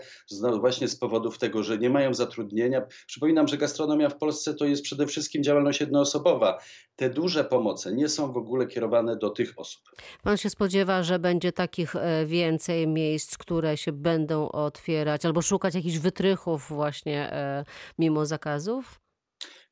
właśnie 0.60 0.88
z 0.88 0.96
powodów 0.96 1.38
tego, 1.38 1.64
że 1.64 1.78
nie 1.78 1.90
mają 1.90 2.14
zatrudnienia. 2.14 2.82
Przypominam, 3.08 3.48
że 3.48 3.58
gastronomia 3.58 4.10
w 4.10 4.18
Polsce 4.18 4.54
to 4.54 4.66
jest 4.66 4.84
przede 4.84 5.08
wszystkim 5.08 5.44
działalność 5.44 5.80
jednoosobowa. 5.80 6.60
Te 6.96 7.10
duże 7.10 7.44
pomoce 7.44 7.94
nie 7.94 8.10
są 8.10 8.32
w 8.32 8.38
ogóle 8.38 8.68
kierowane 8.68 9.16
do 9.16 9.30
tych 9.30 9.60
osób. 9.60 9.82
Pan 10.24 10.38
się 10.38 10.50
spodziewa, 10.50 11.04
że 11.04 11.20
będzie 11.20 11.52
takich 11.52 11.96
e, 11.96 12.26
więcej 12.26 12.88
miejsc, 12.88 13.38
które 13.38 13.78
się 13.78 13.92
będą 13.92 14.50
otwierać, 14.50 15.26
albo 15.26 15.42
szukać 15.42 15.76
jakichś 15.76 15.98
wytrychów 15.98 16.70
właśnie 16.70 17.34
e, 17.34 17.66
mimo 18.00 18.26
zakazów? 18.26 19.00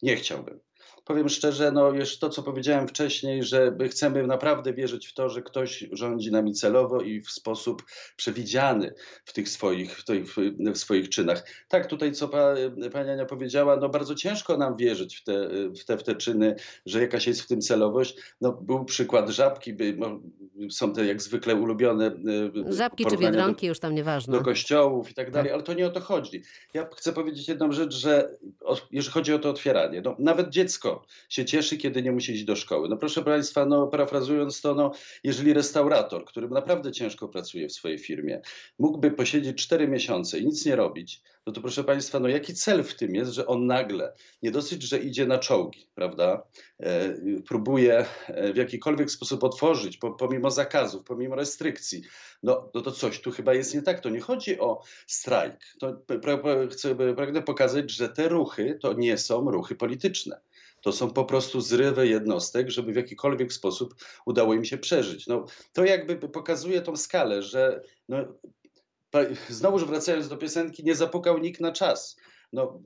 Nie 0.02 0.16
chciałbym 0.16 0.67
powiem 1.08 1.30
szczerze, 1.30 1.72
no 1.72 1.92
już 1.92 2.20
to, 2.20 2.30
co 2.30 2.44
powiedziałem 2.44 2.88
wcześniej, 2.88 3.44
że 3.44 3.78
chcemy 3.90 4.28
naprawdę 4.28 4.74
wierzyć 4.74 5.08
w 5.08 5.14
to, 5.14 5.30
że 5.30 5.42
ktoś 5.42 5.86
rządzi 5.92 6.32
nami 6.32 6.54
celowo 6.54 7.02
i 7.02 7.22
w 7.22 7.32
sposób 7.32 7.84
przewidziany 8.16 8.94
w 9.26 9.34
tych 9.34 9.50
swoich, 9.50 9.98
w 9.98 10.06
tych, 10.06 10.36
w 10.74 10.78
swoich 10.78 11.10
czynach. 11.10 11.44
Tak, 11.68 11.88
tutaj 11.88 12.12
co 12.12 12.28
pa, 12.28 12.56
pani 12.94 13.10
Ania 13.10 13.26
powiedziała, 13.26 13.78
no 13.78 13.90
bardzo 13.90 14.16
ciężko 14.16 14.58
nam 14.58 14.78
wierzyć 14.78 15.18
w 15.18 15.24
te, 15.24 15.50
w, 15.82 15.86
te, 15.86 15.98
w 15.98 16.04
te 16.04 16.16
czyny, 16.16 16.56
że 16.86 17.02
jakaś 17.02 17.28
jest 17.28 17.42
w 17.42 17.48
tym 17.48 17.62
celowość. 17.62 18.16
No, 18.42 18.52
był 18.52 18.86
przykład 18.86 19.30
żabki, 19.30 19.74
by, 19.74 19.96
no, 19.98 20.20
są 20.70 20.94
te 20.94 21.06
jak 21.06 21.22
zwykle 21.22 21.56
ulubione 21.56 22.06
e, 22.06 22.74
Żabki 22.74 23.06
czy 23.06 23.18
biedronki, 23.18 23.66
do, 23.66 23.70
już 23.70 23.80
tam 23.80 23.96
nieważne. 23.96 24.38
Do 24.38 24.44
kościołów 24.44 25.12
i 25.12 25.14
tak 25.14 25.32
dalej, 25.32 25.50
tak. 25.50 25.54
ale 25.54 25.64
to 25.64 25.74
nie 25.74 25.88
o 25.88 25.90
to 25.90 26.00
chodzi. 26.00 26.42
Ja 26.74 26.88
chcę 26.96 27.14
powiedzieć 27.14 27.48
jedną 27.48 27.72
rzecz, 27.72 27.96
że 27.96 28.38
jeżeli 28.92 29.14
chodzi 29.14 29.34
o 29.34 29.40
to 29.40 29.50
otwieranie, 29.50 30.02
no, 30.02 30.16
nawet 30.20 30.50
dziecko 30.50 30.97
się 31.30 31.46
cieszy, 31.46 31.78
kiedy 31.78 32.04
nie 32.04 32.12
musi 32.12 32.34
iść 32.34 32.44
do 32.44 32.56
szkoły. 32.56 32.90
No 32.90 32.98
proszę 32.98 33.24
Państwa, 33.24 33.66
no 33.66 33.88
parafrazując 33.88 34.62
to, 34.62 34.76
no, 34.76 34.92
jeżeli 35.24 35.54
restaurator, 35.54 36.26
który 36.26 36.50
naprawdę 36.50 36.92
ciężko 36.92 37.28
pracuje 37.28 37.68
w 37.68 37.74
swojej 37.74 38.00
firmie, 38.00 38.42
mógłby 38.80 39.12
posiedzieć 39.12 39.64
4 39.64 39.88
miesiące 39.88 40.40
i 40.40 40.46
nic 40.46 40.66
nie 40.66 40.76
robić, 40.76 41.22
no 41.46 41.54
to 41.54 41.62
proszę 41.62 41.84
Państwa, 41.84 42.20
no 42.20 42.28
jaki 42.28 42.54
cel 42.54 42.84
w 42.84 42.96
tym 42.96 43.16
jest, 43.16 43.32
że 43.32 43.48
on 43.48 43.66
nagle, 43.66 44.14
nie 44.44 44.52
dosyć, 44.52 44.84
że 44.84 45.00
idzie 45.00 45.26
na 45.26 45.38
czołgi, 45.38 45.88
prawda, 45.96 46.44
e, 46.80 47.16
próbuje 47.48 48.06
e, 48.28 48.54
w 48.54 48.58
jakikolwiek 48.58 49.12
sposób 49.12 49.44
otworzyć, 49.44 49.98
po, 49.98 50.12
pomimo 50.12 50.52
zakazów, 50.52 51.04
pomimo 51.04 51.36
restrykcji, 51.36 52.02
no, 52.44 52.72
no 52.74 52.82
to 52.82 52.92
coś 52.92 53.22
tu 53.22 53.32
chyba 53.32 53.54
jest 53.54 53.76
nie 53.76 53.82
tak. 53.82 54.00
To 54.00 54.10
nie 54.10 54.20
chodzi 54.20 54.60
o 54.60 54.82
strajk. 55.08 55.60
To, 55.80 55.94
pra, 55.94 56.38
pra, 56.38 56.68
chcę, 56.72 56.96
pragnę 57.16 57.42
pokazać, 57.42 57.92
że 57.92 58.10
te 58.10 58.30
ruchy 58.30 58.80
to 58.82 58.94
nie 58.94 59.18
są 59.18 59.52
ruchy 59.52 59.76
polityczne. 59.76 60.42
To 60.88 60.94
są 60.94 61.12
po 61.12 61.26
prostu 61.26 61.62
zrywy 61.62 62.08
jednostek, 62.08 62.70
żeby 62.70 62.94
w 62.94 62.96
jakikolwiek 62.96 63.54
sposób 63.54 63.96
udało 64.26 64.54
im 64.54 64.66
się 64.66 64.78
przeżyć. 64.78 65.28
No, 65.28 65.46
to 65.74 65.86
jakby 65.86 66.16
pokazuje 66.16 66.82
tą 66.82 66.96
skalę, 66.96 67.42
że 67.42 67.82
no, 68.10 68.18
znowuż 69.50 69.86
wracając 69.86 70.28
do 70.28 70.38
piosenki, 70.38 70.84
nie 70.84 70.96
zapukał 70.96 71.38
nikt 71.38 71.62
na 71.62 71.72
czas 71.72 72.18
no, 72.54 72.82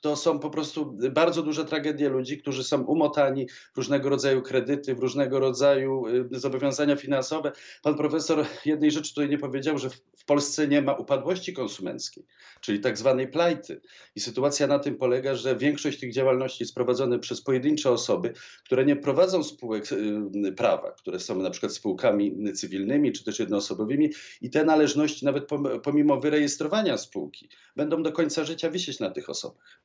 to 0.00 0.16
są 0.16 0.38
po 0.38 0.50
prostu 0.50 0.98
bardzo 1.10 1.42
duże 1.42 1.64
tragedie 1.64 2.08
ludzi, 2.08 2.38
którzy 2.38 2.64
są 2.64 2.82
umotani 2.82 3.48
w 3.74 3.76
różnego 3.76 4.08
rodzaju 4.08 4.42
kredyty, 4.42 4.94
w 4.94 4.98
różnego 4.98 5.40
rodzaju 5.40 6.06
y, 6.06 6.40
zobowiązania 6.40 6.96
finansowe. 6.96 7.52
Pan 7.82 7.94
profesor 7.94 8.46
jednej 8.64 8.90
rzeczy 8.90 9.14
tutaj 9.14 9.28
nie 9.28 9.38
powiedział, 9.38 9.78
że 9.78 9.90
w 10.16 10.24
Polsce 10.24 10.68
nie 10.68 10.82
ma 10.82 10.94
upadłości 10.94 11.52
konsumenckiej, 11.52 12.24
czyli 12.60 12.80
tak 12.80 12.98
zwanej 12.98 13.28
plajty. 13.28 13.80
I 14.14 14.20
sytuacja 14.20 14.66
na 14.66 14.78
tym 14.78 14.96
polega, 14.96 15.34
że 15.34 15.56
większość 15.56 16.00
tych 16.00 16.12
działalności 16.12 16.62
jest 16.62 16.74
prowadzona 16.74 17.18
przez 17.18 17.42
pojedyncze 17.42 17.90
osoby, 17.90 18.32
które 18.64 18.84
nie 18.84 18.96
prowadzą 18.96 19.44
spółek 19.44 19.92
y, 19.92 20.52
prawa, 20.52 20.92
które 20.92 21.20
są 21.20 21.42
na 21.42 21.50
przykład 21.50 21.72
spółkami 21.72 22.52
cywilnymi 22.54 23.12
czy 23.12 23.24
też 23.24 23.38
jednoosobowymi 23.38 24.10
i 24.40 24.50
te 24.50 24.64
należności 24.64 25.24
nawet 25.24 25.44
pomimo 25.82 26.20
wyrejestrowania 26.20 26.98
spółki 26.98 27.48
będą 27.76 28.02
do 28.02 28.12
końca 28.12 28.44
życia 28.44 28.70
wisieć 28.70 28.99
na 29.00 29.10
tych 29.10 29.30
osobach. 29.30 29.80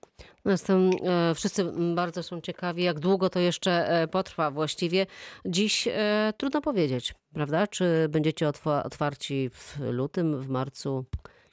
E, 0.46 1.36
wszyscy 1.36 1.66
bardzo 1.96 2.24
są 2.24 2.42
ciekawi, 2.42 2.84
jak 2.84 3.00
długo 3.00 3.30
to 3.30 3.40
jeszcze 3.40 3.90
e, 3.90 4.08
potrwa. 4.08 4.52
Właściwie 4.52 5.06
dziś 5.46 5.88
e, 5.88 6.34
trudno 6.38 6.62
powiedzieć, 6.62 7.14
prawda? 7.34 7.68
Czy 7.68 8.08
będziecie 8.10 8.52
otwarci 8.84 9.50
w 9.50 9.80
lutym, 9.80 10.42
w 10.42 10.50
marcu? 10.50 11.06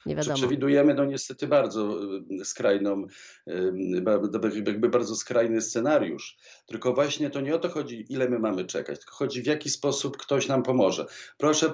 Nie 0.05 0.15
wiadomo. 0.15 0.35
Przewidujemy 0.35 0.93
no 0.93 1.05
niestety 1.05 1.47
bardzo 1.47 1.99
y, 2.41 2.45
skrajną, 2.45 3.05
y, 3.47 3.73
jakby 4.65 4.89
bardzo 4.89 5.15
skrajny 5.15 5.61
scenariusz. 5.61 6.37
Tylko 6.65 6.93
właśnie 6.93 7.29
to 7.29 7.41
nie 7.41 7.55
o 7.55 7.59
to 7.59 7.69
chodzi, 7.69 8.05
ile 8.09 8.29
my 8.29 8.39
mamy 8.39 8.65
czekać, 8.65 8.99
tylko 8.99 9.15
chodzi 9.15 9.41
w 9.41 9.45
jaki 9.45 9.69
sposób 9.69 10.17
ktoś 10.17 10.47
nam 10.47 10.63
pomoże. 10.63 11.05
Proszę, 11.37 11.73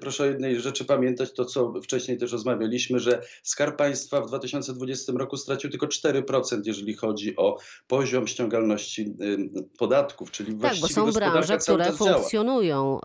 proszę 0.00 0.24
o 0.24 0.26
jednej 0.26 0.60
rzeczy 0.60 0.84
pamiętać, 0.84 1.32
to 1.32 1.44
co 1.44 1.72
wcześniej 1.82 2.18
też 2.18 2.32
rozmawialiśmy, 2.32 3.00
że 3.00 3.22
Skarb 3.42 3.76
Państwa 3.76 4.20
w 4.20 4.26
2020 4.26 5.12
roku 5.16 5.36
stracił 5.36 5.70
tylko 5.70 5.86
4%, 5.86 6.60
jeżeli 6.64 6.94
chodzi 6.94 7.36
o 7.36 7.58
poziom 7.86 8.26
ściągalności 8.26 9.14
podatków, 9.78 10.30
czyli 10.30 10.58
Tak, 10.58 10.76
bo 10.80 10.88
są 10.88 11.12
branże, 11.12 11.58
które 11.58 11.92
funkcjonują 11.92 13.00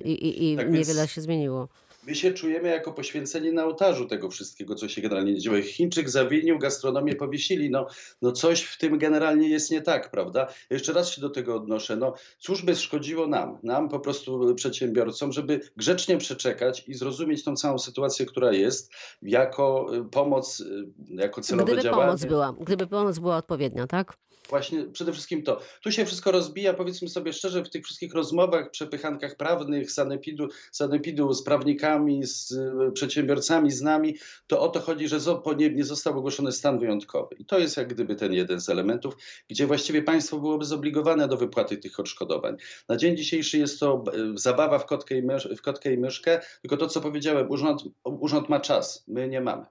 yy, 0.00 0.12
i, 0.12 0.52
i, 0.52 0.56
tak 0.56 0.72
niewiele 0.72 1.08
się 1.08 1.20
zmieniło 1.20 1.68
my 2.06 2.14
się 2.14 2.32
czujemy 2.32 2.68
jako 2.68 2.92
poświęceni 2.92 3.52
na 3.52 3.64
ołtarzu 3.64 4.06
tego 4.06 4.30
wszystkiego, 4.30 4.74
co 4.74 4.88
się 4.88 5.02
generalnie 5.02 5.38
dzieje. 5.38 5.62
Chińczyk 5.62 6.10
zawinił, 6.10 6.58
gastronomię 6.58 7.16
powiesili. 7.16 7.70
No, 7.70 7.86
no 8.22 8.32
coś 8.32 8.62
w 8.62 8.78
tym 8.78 8.98
generalnie 8.98 9.48
jest 9.48 9.70
nie 9.70 9.82
tak, 9.82 10.10
prawda? 10.10 10.46
Jeszcze 10.70 10.92
raz 10.92 11.10
się 11.10 11.20
do 11.20 11.30
tego 11.30 11.56
odnoszę. 11.56 11.96
No, 11.96 12.14
cóż 12.38 12.62
by 12.62 12.76
szkodziło 12.76 13.26
nam, 13.26 13.58
nam 13.62 13.88
po 13.88 14.00
prostu 14.00 14.54
przedsiębiorcom, 14.54 15.32
żeby 15.32 15.60
grzecznie 15.76 16.18
przeczekać 16.18 16.84
i 16.88 16.94
zrozumieć 16.94 17.44
tą 17.44 17.56
całą 17.56 17.78
sytuację, 17.78 18.26
która 18.26 18.52
jest, 18.52 18.92
jako 19.22 19.96
y, 19.96 20.04
pomoc, 20.04 20.60
y, 20.60 20.86
jako 21.08 21.40
celowe 21.40 21.64
gdyby 21.64 21.82
działanie. 21.82 22.06
Pomoc 22.06 22.24
była, 22.24 22.54
gdyby 22.60 22.86
pomoc 22.86 23.18
była 23.18 23.36
odpowiednia, 23.36 23.86
tak? 23.86 24.16
Właśnie 24.52 24.84
przede 24.84 25.12
wszystkim 25.12 25.42
to. 25.42 25.60
Tu 25.82 25.92
się 25.92 26.06
wszystko 26.06 26.32
rozbija, 26.32 26.74
powiedzmy 26.74 27.08
sobie 27.08 27.32
szczerze, 27.32 27.64
w 27.64 27.70
tych 27.70 27.84
wszystkich 27.84 28.14
rozmowach, 28.14 28.70
przepychankach 28.70 29.36
prawnych, 29.36 29.92
sanepidu, 29.92 30.48
sanepidu 30.72 31.32
z 31.32 31.44
prawnikami, 31.44 32.26
z 32.26 32.52
e, 32.52 32.92
przedsiębiorcami, 32.92 33.70
z 33.70 33.82
nami, 33.82 34.16
to 34.46 34.60
o 34.60 34.68
to 34.68 34.80
chodzi, 34.80 35.08
że 35.08 35.18
nie, 35.58 35.70
nie 35.70 35.84
został 35.84 36.18
ogłoszony 36.18 36.52
stan 36.52 36.78
wyjątkowy. 36.78 37.36
I 37.38 37.44
to 37.44 37.58
jest 37.58 37.76
jak 37.76 37.88
gdyby 37.88 38.14
ten 38.14 38.32
jeden 38.32 38.60
z 38.60 38.68
elementów, 38.68 39.14
gdzie 39.48 39.66
właściwie 39.66 40.02
państwo 40.02 40.38
byłoby 40.38 40.64
zobligowane 40.64 41.28
do 41.28 41.36
wypłaty 41.36 41.76
tych 41.76 42.00
odszkodowań. 42.00 42.56
Na 42.88 42.96
dzień 42.96 43.16
dzisiejszy 43.16 43.58
jest 43.58 43.80
to 43.80 44.04
e, 44.06 44.32
zabawa 44.34 44.78
w 44.78 44.86
kotkę 44.86 45.18
i, 45.18 45.22
mysz, 45.22 45.48
w 45.58 45.62
kotkę 45.62 45.92
i 45.92 45.98
myszkę, 45.98 46.40
tylko 46.62 46.76
to, 46.76 46.88
co 46.88 47.00
powiedziałem, 47.00 47.50
urząd, 47.50 47.82
urząd 48.04 48.48
ma 48.48 48.60
czas, 48.60 49.04
my 49.08 49.28
nie 49.28 49.40
mamy. 49.40 49.66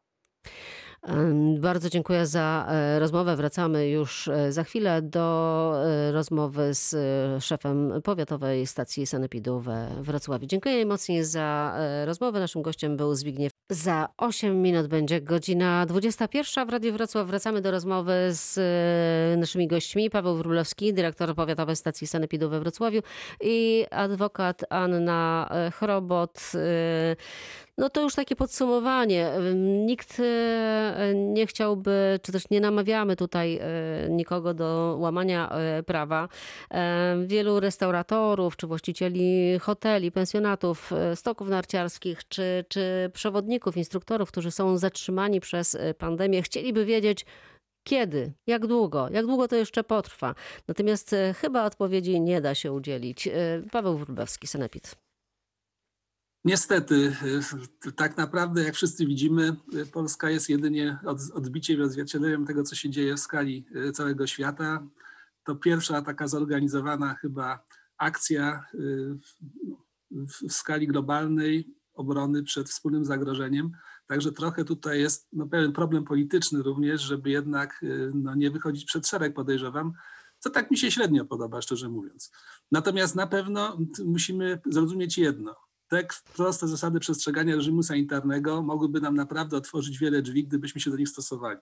Bardzo 1.60 1.90
dziękuję 1.90 2.26
za 2.26 2.68
e, 2.70 3.00
rozmowę. 3.00 3.36
Wracamy 3.36 3.90
już 3.90 4.28
e, 4.28 4.52
za 4.52 4.64
chwilę 4.64 5.02
do 5.02 5.74
e, 5.86 6.12
rozmowy 6.12 6.74
z 6.74 6.96
szefem 7.44 8.02
powiatowej 8.04 8.68
stacji 8.68 9.06
Sanepidu 9.06 9.60
we 9.60 9.88
Wrocławiu. 10.02 10.46
Dziękuję 10.46 10.76
najmocniej 10.76 11.24
za 11.24 11.78
rozmowę. 12.06 12.40
Naszym 12.40 12.62
gościem 12.62 12.98
był 12.98 13.16
Zbigniew. 13.16 13.52
Za 13.70 14.08
8 14.18 14.62
minut 14.62 14.88
będzie 14.88 15.22
godzina 15.22 15.86
21 15.86 16.68
w 16.68 16.70
Radiu 16.70 16.94
Wrocław. 16.94 17.28
Wracamy 17.28 17.62
do 17.62 17.72
rozmowy 17.72 18.14
z 18.30 18.60
naszymi 19.40 19.68
gośćmi. 19.68 20.10
Paweł 20.10 20.36
Wróblewski, 20.36 20.94
dyrektor 20.94 21.36
powiatowej 21.36 21.76
stacji 21.76 22.08
Sanepidu 22.08 22.50
we 22.50 22.60
Wrocławiu 22.60 23.02
i 23.42 23.86
adwokat 23.92 24.64
Anna 24.70 25.50
Chrobot. 25.80 26.52
No 27.78 27.90
to 27.90 28.02
już 28.02 28.16
takie 28.16 28.36
podsumowanie. 28.36 29.32
Nikt 29.86 30.22
nie 31.15 31.48
chciałby, 31.48 32.19
czy 32.21 32.31
też 32.31 32.50
nie 32.50 32.62
namawiamy 32.62 33.15
tutaj 33.15 33.58
e, 33.62 34.10
nikogo 34.10 34.54
do 34.54 34.98
łamania 35.00 35.50
e, 35.50 35.83
prawa. 35.83 36.27
E, 36.71 37.17
Wielu 37.25 37.60
restauratorów, 37.60 38.58
czy 38.58 38.67
właścicieli 38.67 39.60
hoteli, 39.60 40.12
pensjonatów, 40.12 40.94
e, 40.94 41.15
stoków 41.15 41.48
narciarskich, 41.48 42.27
czy, 42.27 42.65
czy 42.67 43.12
przewodników, 43.13 43.77
instruktorów, 43.77 44.31
którzy 44.31 44.52
są 44.52 44.77
zatrzymani 44.77 45.39
przez 45.39 45.75
e, 45.75 45.94
pandemię, 45.94 46.42
chcieliby 46.42 46.85
wiedzieć, 46.85 47.25
kiedy, 47.83 48.33
jak 48.48 48.67
długo, 48.67 49.10
jak 49.12 49.25
długo 49.25 49.48
to 49.48 49.56
jeszcze 49.56 49.83
potrwa. 49.83 50.35
Natomiast 50.67 51.13
e, 51.13 51.33
chyba 51.33 51.65
odpowiedzi 51.65 52.21
nie 52.21 52.42
da 52.42 52.56
się 52.56 52.71
udzielić. 52.71 53.27
E, 53.27 53.31
Paweł 53.71 53.98
Wróblewski, 53.98 54.48
Senepit. 54.48 54.96
Niestety, 56.46 57.15
y, 57.85 57.92
tak 57.92 58.17
naprawdę, 58.17 58.63
jak 58.63 58.75
wszyscy 58.75 59.06
widzimy, 59.06 59.56
y, 59.73 59.85
Polska 59.85 60.29
jest 60.29 60.50
jedynie 60.50 61.00
od- 61.06 61.31
odbiciem 61.33 61.79
i 61.79 61.83
odzwierciedleniem 61.83 62.46
tego, 62.46 62.63
co 62.63 62.75
się 62.75 62.89
dzieje 62.89 63.15
w 63.15 63.19
skali 63.19 63.65
y, 63.75 63.92
całego 63.92 64.27
świata. 64.27 64.87
To 65.46 65.56
pierwsza 65.56 66.02
taka 66.02 66.27
zorganizowana 66.27 67.15
chyba 67.15 67.65
akcja 67.98 68.65
w, 70.12 70.54
skali 70.54 70.87
globalnej 70.87 71.75
obrony 71.94 72.44
przed 72.44 72.69
wspólnym 72.69 73.06
zagrożeniem. 73.06 73.71
Także 74.08 74.31
trochę 74.31 74.65
tutaj 74.65 75.00
jest 75.00 75.27
no, 75.33 75.48
pewien 75.48 75.73
problem 75.73 76.04
polityczny 76.04 76.63
również, 76.63 77.02
żeby 77.02 77.29
jednak 77.29 77.85
no, 78.13 78.35
nie 78.35 78.52
wychodzić 78.52 78.85
przed 78.85 79.08
szereg, 79.08 79.33
podejrzewam, 79.33 79.94
co 80.39 80.50
tak 80.50 80.71
mi 80.71 80.77
się 80.77 80.92
średnio 80.92 81.25
podoba, 81.25 81.62
szczerze 81.62 81.89
mówiąc. 81.89 82.31
Natomiast 82.71 83.15
na 83.15 83.27
pewno 83.27 83.77
musimy 84.06 84.60
zrozumieć 84.65 85.17
jedno 85.17 85.56
tak 85.92 86.13
proste 86.35 86.67
zasady 86.67 87.00
przestrzegania 87.00 87.56
reżimu 87.56 87.83
sanitarnego 87.83 88.62
mogłyby 88.62 89.02
nam 89.02 89.15
naprawdę 89.15 89.58
otworzyć 89.58 90.00
wiele 90.00 90.21
drzwi, 90.21 90.44
gdybyśmy 90.44 90.81
się 90.81 90.92
do 90.92 90.98
nich 90.98 91.10
stosowali. 91.10 91.60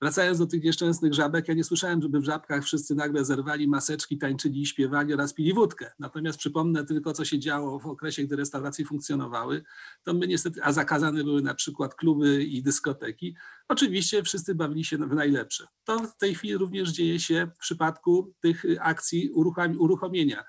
Wracając 0.00 0.38
do 0.38 0.46
tych 0.46 0.64
nieszczęsnych 0.64 1.14
żabek, 1.14 1.48
ja 1.48 1.54
nie 1.54 1.64
słyszałem, 1.64 2.02
żeby 2.02 2.20
w 2.20 2.24
żabkach 2.24 2.64
wszyscy 2.64 2.94
nagle 2.94 3.24
zerwali 3.24 3.68
maseczki, 3.68 4.18
tańczyli 4.18 4.62
i 4.62 4.66
śpiewali 4.66 5.14
oraz 5.14 5.34
pili 5.34 5.54
wódkę. 5.54 5.92
Natomiast 5.98 6.38
przypomnę 6.38 6.84
tylko, 6.84 7.12
co 7.12 7.24
się 7.24 7.38
działo 7.38 7.78
w 7.78 7.86
okresie, 7.86 8.24
gdy 8.24 8.36
restauracje 8.36 8.84
funkcjonowały, 8.84 9.62
to 10.02 10.14
my 10.14 10.26
niestety, 10.26 10.62
a 10.62 10.72
zakazane 10.72 11.24
były 11.24 11.42
na 11.42 11.54
przykład 11.54 11.94
kluby 11.94 12.44
i 12.44 12.62
dyskoteki. 12.62 13.36
Oczywiście 13.68 14.22
wszyscy 14.22 14.54
bawili 14.54 14.84
się 14.84 14.98
w 14.98 15.14
najlepsze. 15.14 15.66
To 15.84 15.98
w 15.98 16.16
tej 16.16 16.34
chwili 16.34 16.56
również 16.56 16.90
dzieje 16.90 17.20
się 17.20 17.50
w 17.54 17.58
przypadku 17.58 18.34
tych 18.40 18.64
akcji 18.80 19.30
uruchomienia. 19.78 20.44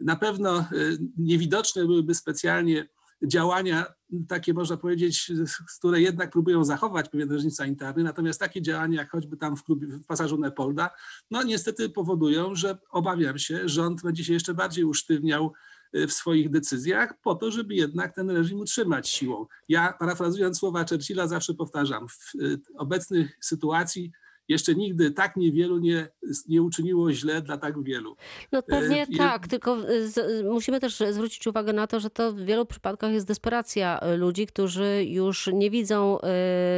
Na 0.00 0.16
pewno 0.16 0.60
y, 0.72 0.98
niewidoczne 1.16 1.86
byłyby 1.86 2.14
specjalnie 2.14 2.88
działania, 3.22 3.86
takie 4.28 4.54
można 4.54 4.76
powiedzieć, 4.76 5.32
które 5.78 6.00
jednak 6.00 6.30
próbują 6.30 6.64
zachować 6.64 7.08
pewien 7.08 7.32
reżim 7.32 7.50
sanitarny, 7.50 8.02
natomiast 8.02 8.40
takie 8.40 8.62
działania, 8.62 9.00
jak 9.00 9.10
choćby 9.10 9.36
tam 9.36 9.56
w 9.56 9.64
klubie 9.64 9.86
w 9.86 10.06
pasażu 10.06 10.38
Nepolda, 10.38 10.90
no 11.30 11.42
niestety 11.42 11.88
powodują, 11.88 12.54
że 12.54 12.78
obawiam 12.90 13.38
się, 13.38 13.68
rząd 13.68 14.02
będzie 14.02 14.24
się 14.24 14.32
jeszcze 14.32 14.54
bardziej 14.54 14.84
usztywniał 14.84 15.52
y, 15.96 16.06
w 16.06 16.12
swoich 16.12 16.50
decyzjach 16.50 17.20
po 17.22 17.34
to, 17.34 17.50
żeby 17.50 17.74
jednak 17.74 18.14
ten 18.14 18.30
reżim 18.30 18.60
utrzymać 18.60 19.08
siłą. 19.08 19.46
Ja 19.68 19.94
parafrazując 19.98 20.58
słowa 20.58 20.84
Churchilla 20.90 21.26
zawsze 21.26 21.54
powtarzam, 21.54 22.08
w 22.08 22.34
y, 22.34 22.60
obecnej 22.74 23.28
sytuacji 23.40 24.12
jeszcze 24.48 24.74
nigdy 24.74 25.10
tak 25.10 25.36
niewielu 25.36 25.78
nie, 25.78 26.08
nie 26.48 26.62
uczyniło 26.62 27.12
źle 27.12 27.42
dla 27.42 27.58
tak 27.58 27.82
wielu. 27.82 28.16
No 28.52 28.62
pewnie 28.62 29.02
E, 29.02 29.06
i- 29.08 29.16
tak, 29.16 29.48
tylko 29.48 29.90
y, 29.90 30.08
z, 30.08 30.44
musimy 30.46 30.80
też 30.80 31.02
zwrócić 31.10 31.46
uwagę 31.46 31.72
na 31.72 31.86
to, 31.86 32.00
że 32.00 32.10
to 32.10 32.32
w 32.32 32.40
wielu 32.40 32.66
przypadkach 32.66 33.12
jest 33.12 33.26
desperacja 33.26 34.00
ludzi, 34.16 34.46
którzy 34.46 35.04
już 35.08 35.50
nie 35.52 35.70
widzą 35.70 36.18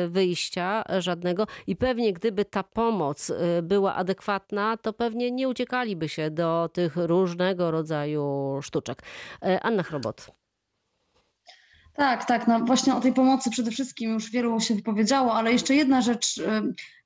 wyjścia 0.09 0.85
żadnego 0.99 1.47
i 1.66 1.77
pewnie 1.77 2.12
gdyby 2.12 2.45
ta 2.45 2.62
pomoc 2.62 3.33
była 3.62 3.95
adekwatna, 3.95 4.77
to 4.77 4.93
pewnie 4.93 5.31
nie 5.31 5.49
uciekaliby 5.49 6.09
się 6.09 6.31
do 6.31 6.71
tych 6.73 6.97
różnego 6.97 7.71
rodzaju 7.71 8.59
sztuczek. 8.62 9.03
E, 9.43 9.61
Anna 9.62 9.83
Chrobot. 9.83 10.27
Tak, 11.95 12.25
tak. 12.25 12.49
No 12.49 12.61
właśnie 12.61 12.95
o 12.95 13.01
tej 13.01 13.12
pomocy 13.12 13.51
przede 13.51 13.71
wszystkim 13.71 14.12
już 14.12 14.31
wielu 14.31 14.61
się 14.61 14.75
wypowiedziało, 14.75 15.35
ale 15.35 15.53
jeszcze 15.53 15.75
jedna 15.75 16.01
rzecz 16.03 16.41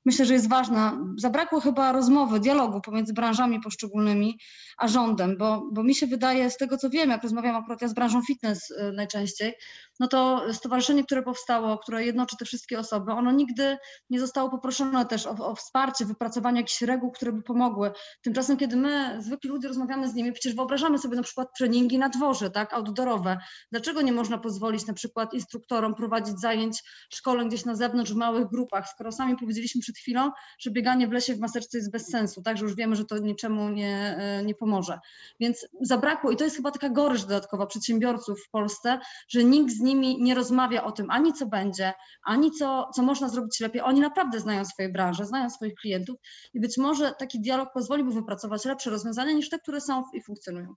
myślę, 0.05 0.25
że 0.25 0.33
jest 0.33 0.49
ważna. 0.49 0.97
Zabrakło 1.17 1.59
chyba 1.59 1.91
rozmowy, 1.91 2.39
dialogu 2.39 2.81
pomiędzy 2.81 3.13
branżami 3.13 3.61
poszczególnymi 3.61 4.39
a 4.77 4.87
rządem, 4.87 5.37
bo, 5.37 5.69
bo 5.71 5.83
mi 5.83 5.95
się 5.95 6.07
wydaje, 6.07 6.49
z 6.49 6.57
tego 6.57 6.77
co 6.77 6.89
wiem, 6.89 7.09
jak 7.09 7.23
rozmawiam 7.23 7.55
akurat 7.55 7.81
ja 7.81 7.87
z 7.87 7.93
branżą 7.93 8.21
fitness 8.21 8.71
y, 8.71 8.91
najczęściej, 8.91 9.53
no 9.99 10.07
to 10.07 10.45
stowarzyszenie, 10.53 11.03
które 11.03 11.23
powstało, 11.23 11.77
które 11.77 12.05
jednoczy 12.05 12.37
te 12.37 12.45
wszystkie 12.45 12.79
osoby, 12.79 13.11
ono 13.11 13.31
nigdy 13.31 13.77
nie 14.09 14.19
zostało 14.19 14.49
poproszone 14.49 15.05
też 15.05 15.25
o, 15.27 15.31
o 15.31 15.55
wsparcie, 15.55 16.05
wypracowanie 16.05 16.61
jakichś 16.61 16.81
reguł, 16.81 17.11
które 17.11 17.31
by 17.31 17.41
pomogły. 17.41 17.91
Tymczasem, 18.21 18.57
kiedy 18.57 18.75
my, 18.75 19.17
zwykli 19.19 19.49
ludzie, 19.49 19.67
rozmawiamy 19.67 20.09
z 20.09 20.13
nimi, 20.13 20.31
przecież 20.31 20.55
wyobrażamy 20.55 20.97
sobie 20.97 21.15
na 21.15 21.23
przykład 21.23 21.57
treningi 21.57 21.97
na 21.97 22.09
dworze, 22.09 22.49
tak, 22.49 22.73
outdoorowe. 22.73 23.37
Dlaczego 23.71 24.01
nie 24.01 24.13
można 24.13 24.37
pozwolić 24.37 24.87
na 24.87 24.93
przykład 24.93 25.33
instruktorom 25.33 25.95
prowadzić 25.95 26.39
zajęć, 26.39 26.83
szkoleń 27.09 27.47
gdzieś 27.47 27.65
na 27.65 27.75
zewnątrz 27.75 28.13
w 28.13 28.15
małych 28.15 28.47
grupach, 28.47 28.89
skoro 28.89 29.11
sami 29.11 29.37
powiedzieliśmy 29.37 29.81
przed 29.81 29.94
chwilą, 29.97 30.31
że 30.59 30.71
bieganie 30.71 31.07
w 31.07 31.11
lesie 31.11 31.35
w 31.35 31.39
maseczce 31.39 31.77
jest 31.77 31.91
bez 31.91 32.07
sensu, 32.07 32.41
tak, 32.41 32.57
że 32.57 32.63
już 32.63 32.75
wiemy, 32.75 32.95
że 32.95 33.05
to 33.05 33.17
niczemu 33.17 33.69
nie, 33.69 34.17
e, 34.19 34.43
nie 34.45 34.55
pomoże. 34.55 34.99
Więc 35.39 35.67
zabrakło, 35.81 36.31
i 36.31 36.35
to 36.35 36.43
jest 36.43 36.55
chyba 36.55 36.71
taka 36.71 36.89
gorycz 36.89 37.21
dodatkowa 37.21 37.65
przedsiębiorców 37.65 38.39
w 38.47 38.49
Polsce, 38.49 38.99
że 39.27 39.43
nikt 39.43 39.73
z 39.73 39.79
nimi 39.79 40.21
nie 40.21 40.35
rozmawia 40.35 40.83
o 40.83 40.91
tym, 40.91 41.11
ani 41.11 41.33
co 41.33 41.45
będzie, 41.45 41.93
ani 42.25 42.51
co, 42.51 42.89
co 42.95 43.03
można 43.03 43.29
zrobić 43.29 43.59
lepiej. 43.59 43.81
Oni 43.81 43.99
naprawdę 43.99 44.39
znają 44.39 44.65
swoje 44.65 44.89
branże, 44.89 45.25
znają 45.25 45.49
swoich 45.49 45.75
klientów 45.75 46.15
i 46.53 46.59
być 46.59 46.77
może 46.77 47.13
taki 47.19 47.39
dialog 47.39 47.69
pozwoliłby 47.73 48.13
wypracować 48.13 48.65
lepsze 48.65 48.89
rozwiązania 48.89 49.31
niż 49.31 49.49
te, 49.49 49.59
które 49.59 49.81
są 49.81 50.03
i 50.13 50.21
funkcjonują. 50.21 50.75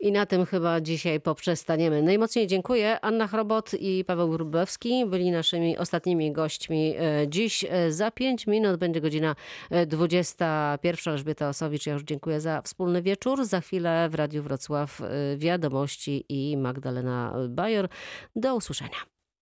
I 0.00 0.12
na 0.12 0.26
tym 0.26 0.46
chyba 0.46 0.80
dzisiaj 0.80 1.20
poprzestaniemy. 1.20 2.02
Najmocniej 2.02 2.46
dziękuję. 2.46 3.00
Anna 3.00 3.26
Chrobot 3.26 3.74
i 3.74 4.04
Paweł 4.04 4.30
Grubowski 4.30 5.06
byli 5.06 5.30
naszymi 5.30 5.78
ostatnimi 5.78 6.32
gośćmi 6.32 6.94
e, 6.98 7.28
dziś. 7.28 7.64
E, 7.68 7.92
Za 7.92 8.10
pięć 8.10 8.45
minut 8.46 8.76
będzie 8.76 9.00
godzina 9.00 9.36
e, 9.70 9.86
21. 9.86 11.12
Elżbieta 11.14 11.48
Osowicz, 11.48 11.86
ja 11.86 11.92
już 11.92 12.02
dziękuję 12.02 12.40
za 12.40 12.62
wspólny 12.62 13.02
wieczór. 13.02 13.44
Za 13.44 13.60
chwilę 13.60 14.08
w 14.10 14.14
Radiu 14.14 14.42
Wrocław 14.42 15.00
e, 15.00 15.36
wiadomości 15.36 16.24
i 16.28 16.56
Magdalena 16.56 17.34
Bajor. 17.48 17.88
Do 18.36 18.56
usłyszenia. 18.56 19.15